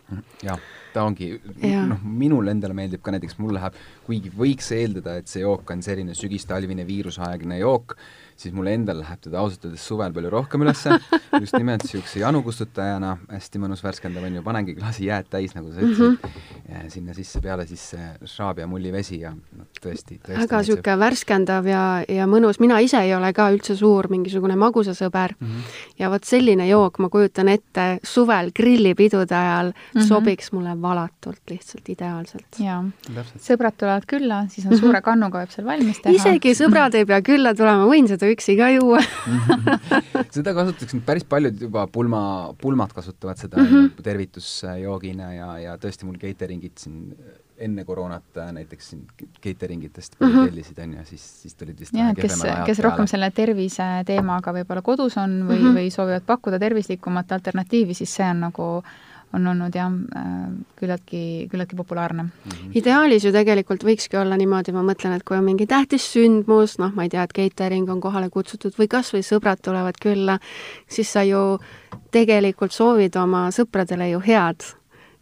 [0.44, 0.60] jah,
[0.94, 1.42] ta ongi,
[1.88, 5.84] noh, minule endale meeldib ka näiteks, mul läheb, kuigi võiks eeldada, et see jook on
[5.86, 7.96] selline sügistalvine viirusaegne jook,
[8.40, 10.96] siis mulle endal läheb teda ausalt öeldes suvel palju rohkem ülesse,
[11.42, 15.74] just nimelt niisuguse janu kustutajana, hästi mõnus värskendav on ju, panengi klaasi jääd täis, nagu
[15.74, 16.90] sa ütlesid mm, -hmm.
[16.94, 17.84] sinna sisse peale siis
[18.24, 23.02] šraab ja mullivesi ja no tõesti, tõesti väga niisugune värskendav ja, ja mõnus, mina ise
[23.04, 25.76] ei ole ka üldse suur mingisugune magusasõber mm -hmm.
[26.00, 30.08] ja vot selline jook, ma kujutan ette, suvel grillipidude ajal mm -hmm.
[30.08, 32.60] sobiks mulle valatult lihtsalt ideaalselt.
[32.60, 32.84] jaa,
[33.40, 36.16] sõbrad tulevad külla, siis on suure kannuga võib seal valmis teha.
[36.16, 39.02] isegi sõbrad ei pea külla tulema, võin seda üksi ka juua
[40.36, 42.22] seda kasutatakse nüüd päris paljud juba pulma,
[42.62, 44.04] pulmad kasutavad seda mm -hmm.
[44.04, 47.14] tervitusjoogina ja, ja tõesti mul catering'id siin
[47.60, 49.04] enne koroonat äh, näiteks siin
[49.44, 50.50] catering itest mm -hmm.
[50.50, 54.82] tellisid, on ju, siis, siis tulid vist jah, kes, kes rohkem selle tervise teemaga võib-olla
[54.82, 55.78] kodus on või mm, -hmm.
[55.78, 60.48] või soovivad pakkuda tervislikumat alternatiivi, siis see on nagu äh, on olnud jah, äh,
[60.80, 61.22] küllaltki,
[61.52, 62.32] küllaltki populaarne mm.
[62.46, 62.72] -hmm.
[62.76, 66.94] ideaalis ju tegelikult võikski olla niimoodi, ma mõtlen, et kui on mingi tähtis sündmus, noh,
[66.96, 70.40] ma ei tea, et catering on kohale kutsutud või kas või sõbrad tulevad külla,
[70.88, 71.60] siis sa ju
[72.12, 74.66] tegelikult soovid oma sõpradele ju head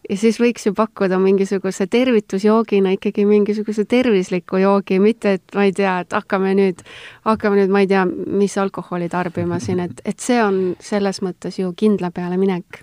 [0.10, 5.74] ja siis võiks ju pakkuda mingisuguse tervitusjoogina ikkagi mingisuguse tervisliku joogi, mitte et ma ei
[5.76, 6.84] tea, et hakkame nüüd,
[7.28, 11.60] hakkame nüüd, ma ei tea, mis alkoholi tarbima siin, et, et see on selles mõttes
[11.60, 12.82] ju kindla peale minek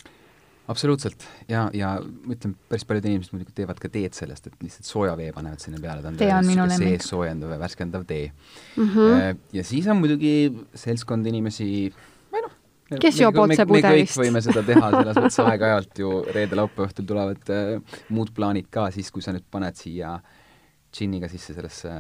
[0.69, 4.89] absoluutselt ja, ja ma ütlen, päris paljud inimesed muidugi teevad ka teed sellest, et lihtsalt
[4.89, 6.95] sooja vee panevad sinna peale, ta on tee on minu lemmik.
[6.97, 8.89] sees soojendav ja värskendav tee mm.
[8.95, 9.41] -hmm.
[9.53, 10.35] ja siis on muidugi
[10.75, 11.69] seltskond inimesi,
[12.33, 12.55] või noh,
[13.03, 14.21] kes joob otse pudelist?
[14.21, 19.13] võime seda teha, selles mõttes aeg-ajalt ju reede-laupäeva õhtul tulevad äh, muud plaanid ka, siis
[19.13, 20.17] kui sa nüüd paned siia
[20.95, 21.91] džinniga sisse sellesse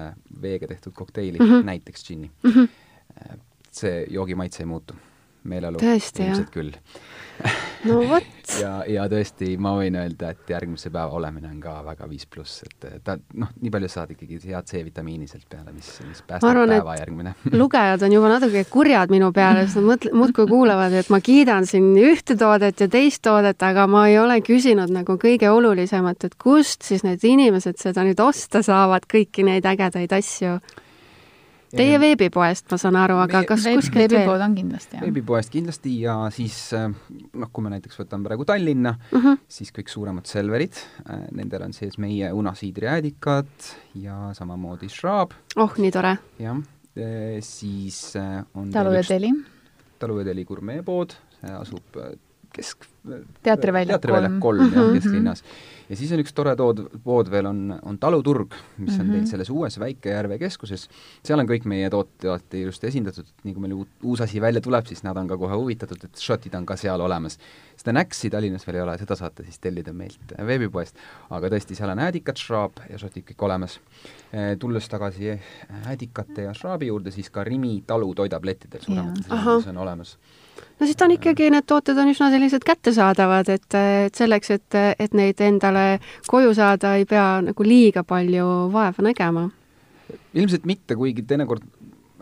[0.40, 1.66] veega tehtud kokteili mm, -hmm.
[1.68, 3.40] näiteks džinni mm, -hmm.
[3.70, 4.96] see joogi maitse ei muutu
[5.44, 6.72] meeleolu ilmselt küll
[7.89, 8.30] no vot.
[8.61, 12.62] Ja, ja tõesti, ma võin öelda, et järgmise päeva olemine on ka väga viis pluss,
[12.66, 16.74] et ta noh, nii palju saad ikkagi head C-vitamiini sealt peale, mis, mis päästab arvan,
[16.76, 17.35] päeva järgmine.
[17.62, 21.68] lugejad on juba natuke kurjad minu peale, sest nad mõtle-, muudkui kuulavad, et ma kiidan
[21.70, 26.39] siin ühte toodet ja teist toodet, aga ma ei ole küsinud nagu kõige olulisemat, et
[26.41, 30.59] kust siis need inimesed seda nüüd osta saavad, kõiki neid ägedaid asju
[31.76, 35.04] Teie veebipoest, ma saan aru, aga kas veeb, kuskilt veebipood on kindlasti, jah?
[35.04, 39.26] veebipoest kindlasti ja siis äh, noh, kui me näiteks võtame praegu Tallinna uh, mhm.
[39.26, 39.40] -huh.
[39.48, 43.70] siis kõik suuremad Selverid, äh, nendel on sees meie unasiidrijäädikad
[44.02, 45.34] ja samamoodi Schraab.
[45.56, 46.16] oh, nii tore!
[46.38, 46.62] jah,
[46.98, 48.14] äh, siis
[48.54, 49.32] on Talu ja Teli.
[49.98, 52.02] Talu ja Teli gurmeepood, see asub
[52.55, 52.86] kesk,
[53.44, 54.59] teatriväljak teatriväljak kolm.
[54.64, 54.94] kolm, jah, Mhm.
[54.98, 55.42] kesklinnas.
[55.88, 59.12] ja siis on üks tore tood, pood veel, on, on Taluturg, mis on Mhm.
[59.16, 60.88] teil selles uues Väike-Järve keskuses.
[61.22, 64.86] seal on kõik meie alati ilusti esindatud, nii kui meil uut, uus asi välja tuleb,
[64.86, 67.38] siis nad on ka kohe huvitatud, et šotid on ka seal olemas.
[67.76, 70.94] seda Näksi Tallinnas veel ei ole, seda saate siis tellida meilt veebipoest.
[71.30, 73.80] aga tõesti, seal on äädikad, šraab ja šotid kõik olemas.
[74.59, 75.40] Tulles tagasi
[75.86, 80.16] äädikate ja šraabi juurde, siis ka Rimi talu toitablettidel suuremates riikides on olemas
[80.78, 84.78] no siis ta on ikkagi, need tooted on üsna sellised kättesaadavad, et, et selleks, et,
[84.98, 85.86] et neid endale
[86.30, 89.48] koju saada, ei pea nagu liiga palju vaeva nägema.
[90.34, 91.64] ilmselt mitte, kuigi teinekord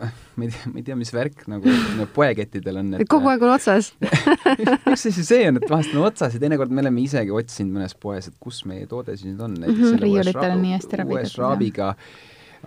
[0.01, 3.31] äh, ma ei tea, ma ei tea, mis värk nagu no, poekettidel on, et kogu
[3.31, 3.91] aeg on otsas
[4.93, 7.97] üks asi see on, et vahest on otsas ja teinekord me oleme isegi otsinud mõnes
[7.99, 9.57] poes, et kus meie toode siis nüüd on.
[9.59, 11.93] Mhm, riiulitel on nii hästi ära uue šraabiga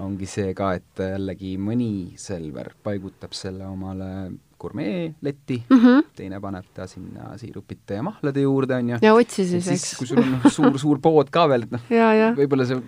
[0.03, 4.11] ongi see ka, et jällegi mõni Selver paigutab selle omale
[4.59, 5.79] gurmeeletti mm.
[5.79, 6.05] -hmm.
[6.17, 8.99] teine paneb ta sinna siirupite ja mahlade juurde, on ju.
[9.03, 9.97] ja otsi siis, eks.
[9.99, 11.91] kui sul on noh, suur-suur pood ka veel, et noh,
[12.37, 12.81] võib-olla sa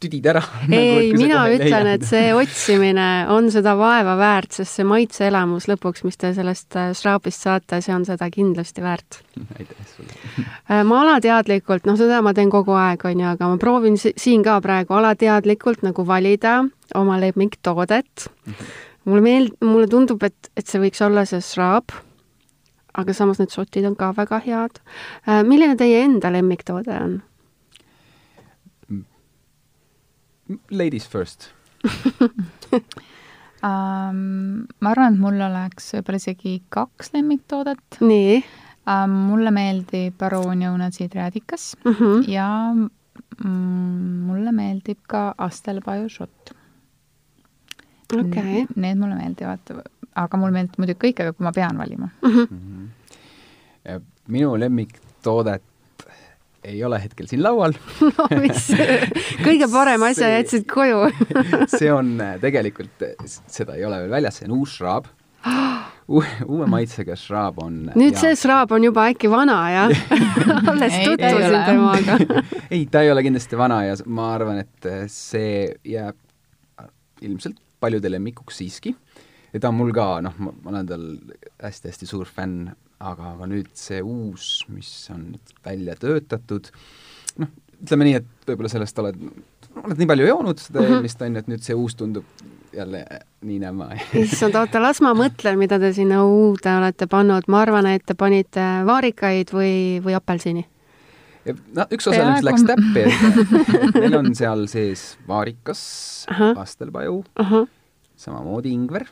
[0.00, 0.42] tüdid ära.
[0.72, 6.18] ei, mina ütlen, et see otsimine on seda vaeva väärt, sest see maitseelamus lõpuks, mis
[6.20, 9.20] te sellest äh, šraabist saate, see on seda kindlasti väärt.
[9.58, 10.18] aitäh sulle.
[10.70, 14.14] Äh, ma alateadlikult, noh, seda ma teen kogu aeg, on ju, aga ma proovin si
[14.20, 16.60] siin ka praegu alateadlikult nagu valida
[16.98, 18.30] oma lemmiktoodet.
[19.08, 21.94] Mulle meeld-, mulle tundub, et, et see võiks olla see šraab,
[23.00, 24.80] aga samas need šotid on ka väga head.
[25.46, 27.20] milline teie enda lemmiktoode on?
[30.70, 31.52] Ladies first
[33.62, 34.66] um,.
[34.82, 39.18] ma arvan, et mul oleks võib-olla isegi kaks lemmiktoodet nii um,.
[39.30, 41.92] mulle meeldib Baroon õunatsiidriädikas mm.
[41.92, 42.24] -hmm.
[42.30, 46.54] ja mm, mulle meeldib ka Astelpaju šott.
[48.12, 48.66] Okei okay.
[48.76, 49.74] Need mulle meeldivad,
[50.24, 52.30] aga mulle meeldib muidugi kõik, aga kui ma pean valima mm.
[52.30, 52.46] -hmm.
[52.50, 52.88] mm.
[53.84, 54.06] -hmm.
[54.28, 55.66] minu lemmiktoodet
[56.64, 57.74] ei ole hetkel siin laual
[58.16, 58.68] no mis,
[59.44, 61.08] kõige parem asja See- jätsid koju
[61.78, 65.08] see on äh, tegelikult, seda ei ole veel väljas, see on uus šraab.
[66.10, 69.94] uue, uue maitsega šraab on nüüd see šraab on juba äkki vana, jah?
[70.72, 72.42] alles tutvusin temaga.
[72.68, 76.18] ei, ta ei ole kindlasti vana ja ma arvan, et äh, see jääb
[77.20, 78.94] ilmselt paljude lemmikuks siiski.
[79.52, 81.06] ja ta on mul ka, noh, ma olen tal
[81.62, 82.68] hästi-hästi suur fänn,
[83.00, 86.70] aga, aga nüüd see uus, mis on nüüd välja töötatud,
[87.40, 87.48] noh,
[87.80, 89.16] ütleme nii, et võib-olla sellest oled,
[89.84, 90.92] oled nii palju joonud seda Mhm.
[90.98, 92.24] eelmist, on ju, et nüüd see uus tundub
[92.76, 93.00] jälle
[93.42, 97.48] nii näma issand, oota, las ma mõtlen, mida te sinna uude olete pannud.
[97.48, 99.72] ma arvan, et te panite vaarikaid või,
[100.04, 100.66] või apelsini.
[101.46, 105.80] No üks osa neist läks täppi, et meil on seal sees vaarikas,
[106.28, 107.22] pastelpaju,
[108.20, 109.06] samamoodi ingver,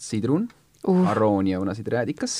[0.00, 0.44] sidrun
[0.84, 2.34] uh, arooni õunasidräädikas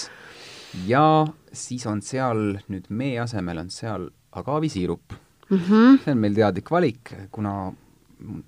[0.86, 1.04] ja
[1.52, 5.16] siis on seal nüüd mee asemel on seal agaavisiirup.
[5.48, 7.72] mhm, see on meil teadlik valik, kuna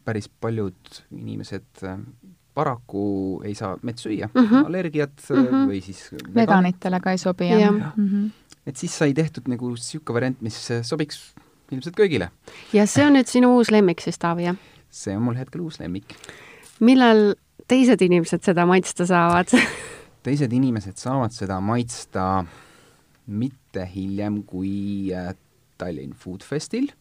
[0.04, 1.86] päris paljud inimesed
[2.54, 4.40] paraku ei saa mett süüa mm.
[4.46, 4.66] -hmm.
[4.66, 5.44] allergiat mm.
[5.46, 5.68] -hmm.
[5.70, 7.96] või siis veganitele ka ei sobi, jah Jah.
[7.96, 8.30] mm -hmm.
[8.66, 11.34] et siis sai tehtud nagu niisugune variant, mis äh, sobiks
[11.70, 12.28] ilmselt kõigile.
[12.72, 14.56] ja see on nüüd sinu uus lemmik siis, Taavi, jah?
[14.90, 16.04] see on mul hetkel uus lemmik.
[16.80, 17.34] millal
[17.68, 19.48] teised inimesed seda maitsta saavad
[20.26, 22.44] teised inimesed saavad seda maitsta
[23.26, 25.34] mitte hiljem kui äh,
[25.78, 26.92] Tallinn Food Festil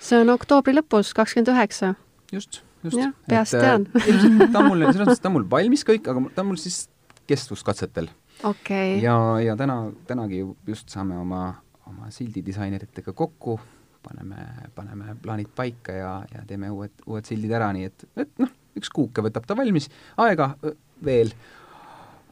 [0.00, 1.94] see on oktoobri lõpus, kakskümmend üheksa.
[2.32, 2.98] just, just.
[3.28, 3.86] Peast äh, tean.
[4.52, 6.86] ta on mul, selles mõttes ta on mul valmis kõik, aga ta on mul siis
[7.28, 8.10] kestvuskatsetel.
[8.42, 9.02] okei okay.
[9.04, 11.42] ja, ja täna, tänagi ju just saame oma,
[11.88, 13.58] oma sildidisaineritega kokku,
[14.04, 18.52] paneme, paneme plaanid paika ja, ja teeme uued, uued sildid ära, nii et, et noh,
[18.78, 19.90] üks kuuke võtab ta valmis,
[20.22, 21.32] aega öö, veel,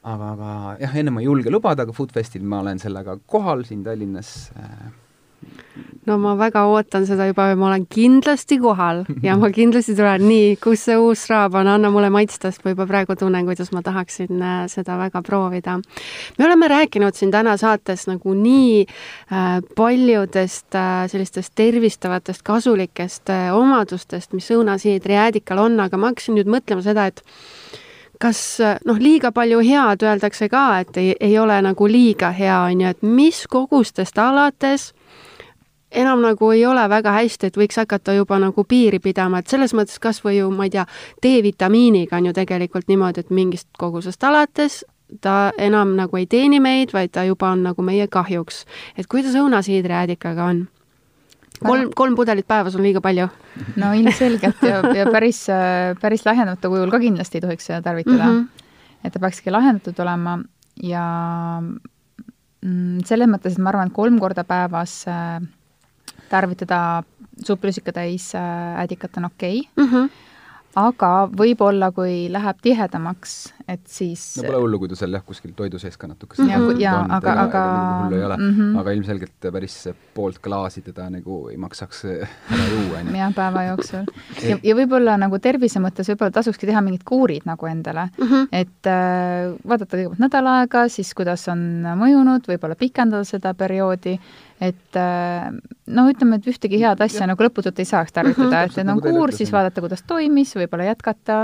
[0.03, 3.83] aga, aga jah, enne ma ei julge lubada, aga Foodfestil ma olen sellega kohal siin
[3.87, 4.87] Tallinnas äh,
[6.07, 10.23] no ma väga ootan seda juba, ma olen kindlasti kohal ja ma kindlasti tulen.
[10.29, 13.73] nii, kus see uus šraab on, anna mulle maitsta, sest ma juba praegu tunnen, kuidas
[13.75, 15.79] ma tahaksin äh, seda väga proovida.
[16.39, 24.33] me oleme rääkinud siin täna saates nagu nii äh, paljudest äh, sellistest tervistavatest, kasulikest omadustest,
[24.33, 27.23] mis õunasiidri jäädikal on, aga ma hakkasin nüüd mõtlema seda, et
[28.23, 28.39] kas
[28.87, 32.95] noh, liiga palju head öeldakse ka, et ei, ei ole nagu liiga hea, on ju,
[32.95, 34.93] et mis kogustest alates
[35.91, 39.75] enam nagu ei ole väga hästi, et võiks hakata juba nagu piiri pidama, et selles
[39.75, 40.87] mõttes kas või ju, ma ei tea,
[41.23, 44.85] D-vitamiiniga on ju tegelikult niimoodi, et mingist kogusest alates
[45.23, 48.65] ta enam nagu ei teeni meid, vaid ta juba on nagu meie kahjuks.
[48.99, 50.67] et kuidas õunasiidrijäädikaga on?
[51.63, 53.29] kolm, kolm pudelit päevas on liiga palju
[53.81, 55.47] no ilmselgelt ja, ja päris,
[56.01, 58.33] päris lahjendamata kujul ka kindlasti ei tohiks seda tarvitada mm.
[58.33, 58.49] mm.
[58.49, 59.05] -hmm.
[59.05, 60.39] et ta peakski lahjendatud olema
[60.83, 61.05] ja
[62.63, 65.41] mm, selles mõttes, et ma arvan, et kolm korda päevas äh,
[66.31, 67.03] tarvitada
[67.45, 69.85] suplusikatäis äh, äädikat on okei okay.
[69.85, 69.93] mm.
[69.93, 70.35] -hmm
[70.77, 73.35] aga võib-olla, kui läheb tihedamaks,
[73.67, 76.59] et siis no pole hullu, kui ta seal jah, kuskil toidu sees ka natuke ja,
[76.81, 77.63] ja aga, aga
[78.03, 78.81] hullu ei ole mm, -hmm.
[78.83, 79.77] aga ilmselgelt päris
[80.15, 83.17] poolt klaasi teda nagu ei maksaks ära juua, on ju.
[83.17, 84.05] jah, päeva jooksul.
[84.51, 88.49] ja, ja võib-olla nagu tervise mõttes võib-olla tasukski teha mingid kuurid nagu endale mm, -hmm.
[88.53, 94.19] et äh, vaadata kõigepealt nädal aega, siis kuidas on mõjunud, võib-olla pikendada seda perioodi
[94.61, 95.51] et äh,
[95.87, 97.29] no ütleme, et ühtegi head asja ja.
[97.29, 100.87] nagu lõputult ei saaks tarvitada, et need on nagu kuur, siis vaadata, kuidas toimis, võib-olla
[100.89, 101.43] jätkata,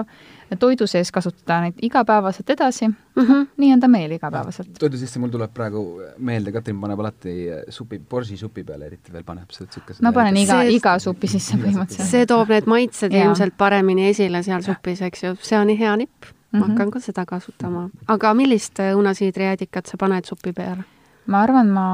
[0.61, 3.47] toidu sees kasutada neid igapäevaselt edasi mm, -hmm.
[3.57, 4.73] nii on ta meil igapäevaselt.
[4.79, 5.85] toidu sisse mul tuleb praegu
[6.19, 7.35] meelde, Katrin paneb alati
[7.69, 12.11] supi, borsisupi peale eriti veel paneb seda niisugust ma panen iga, iga supi sisse põhimõtteliselt.
[12.11, 16.25] see toob need maitsed ilmselt paremini esile seal supis, eks ju, see on hea nipp.
[16.25, 16.69] ma mm -hmm.
[16.69, 17.91] hakkan ka seda kasutama.
[18.09, 20.85] aga millist õunasiidrijäädikat sa paned supi peale?
[21.27, 21.87] Ma arvan, ma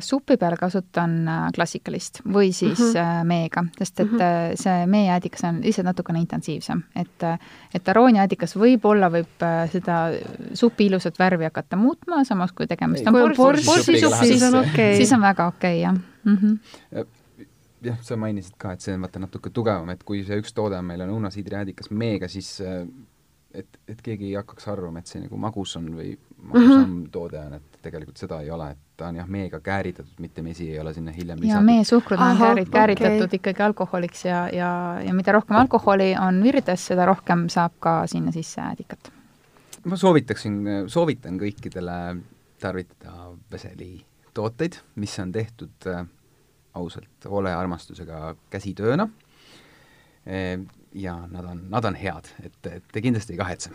[0.00, 3.28] supi peal kasutan äh, klassikalist või siis mm -hmm.
[3.28, 4.56] meega, sest et mm -hmm.
[4.62, 7.24] see meejäädikas on lihtsalt natukene intensiivsem, et
[7.74, 9.98] et arooniäädikas võib-olla võib seda
[10.54, 14.96] supi ilusat värvi hakata muutma, samas kui tegemist on borsisupp, siis on okei okay..
[14.96, 16.36] siis on väga okei okay,, jah mm.
[16.36, 17.06] -hmm
[17.82, 20.82] jah, sa mainisid ka, et see on vaata natuke tugevam, et kui see üks toode
[20.82, 22.60] meil on õunasiidrijäädikas meega, siis
[23.54, 27.10] et, et keegi ei hakkaks arvama, et see nagu magus on või magusam mm -hmm.
[27.10, 30.70] toode on, et tegelikult seda ei ole, et ta on jah, meega kääritatud, mitte mesi
[30.70, 31.56] ei ole sinna hiljem lisatud.
[31.56, 33.36] ja meesuhkrud on käärit-, kääritatud okay.
[33.36, 38.32] ikkagi alkoholiks ja, ja, ja mida rohkem alkoholi on virdes, seda rohkem saab ka sinna
[38.32, 39.12] sisse äädikat.
[39.84, 42.20] ma soovitaksin, soovitan kõikidele
[42.60, 46.06] tarvitada Veseli tooteid, mis on tehtud äh,
[46.74, 49.08] ausalt hoole ja armastusega käsitööna
[50.26, 50.58] e,
[50.94, 53.72] ja nad on, nad on head, et, et te kindlasti ei kahetse.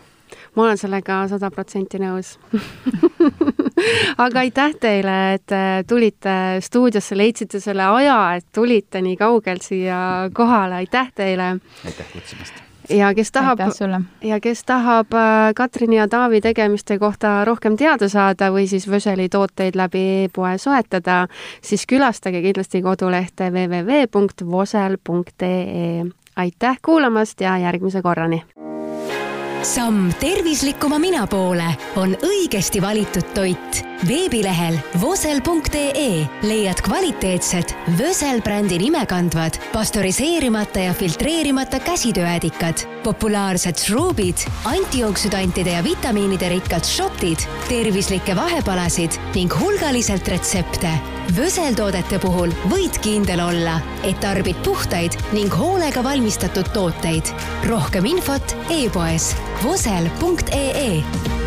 [0.54, 2.36] Ma olen sellega sada protsenti nõus
[4.24, 10.30] aga aitäh teile, et äh, tulite stuudiosse, leidsite selle aja, et tulite nii kaugelt siia
[10.34, 11.46] kohale, aitäh teile!
[11.84, 12.66] aitäh kutsumast!
[12.90, 13.58] ja kes tahab,
[14.22, 19.28] ja kes tahab äh, Katrini ja Taavi tegemiste kohta rohkem teada saada või siis Vöseli
[19.28, 21.26] tooteid läbi e-poe soetada,
[21.62, 24.06] siis külastage kindlasti kodulehte www.vosel.ee
[26.36, 28.42] aitäh kuulamast ja järgmise korrani!
[29.62, 33.82] Samm tervislikuma mina poole on õigesti valitud toit.
[34.08, 45.70] Veebilehel vosel.ee leiad kvaliteetsed Vösel brändi nime kandvad pastöriseerimata ja filtreerimata käsitööäädikad, populaarsed šruubid, antijooksüdantide
[45.70, 50.96] ja vitamiinide rikkad šotid, tervislikke vahepalasid ning hulgaliselt retsepte
[51.36, 57.32] Vöseltoodete puhul võid kindel olla, et tarbid puhtaid ning hoolega valmistatud tooteid.
[57.66, 59.34] rohkem infot e-poes
[59.64, 61.45] vosel.ee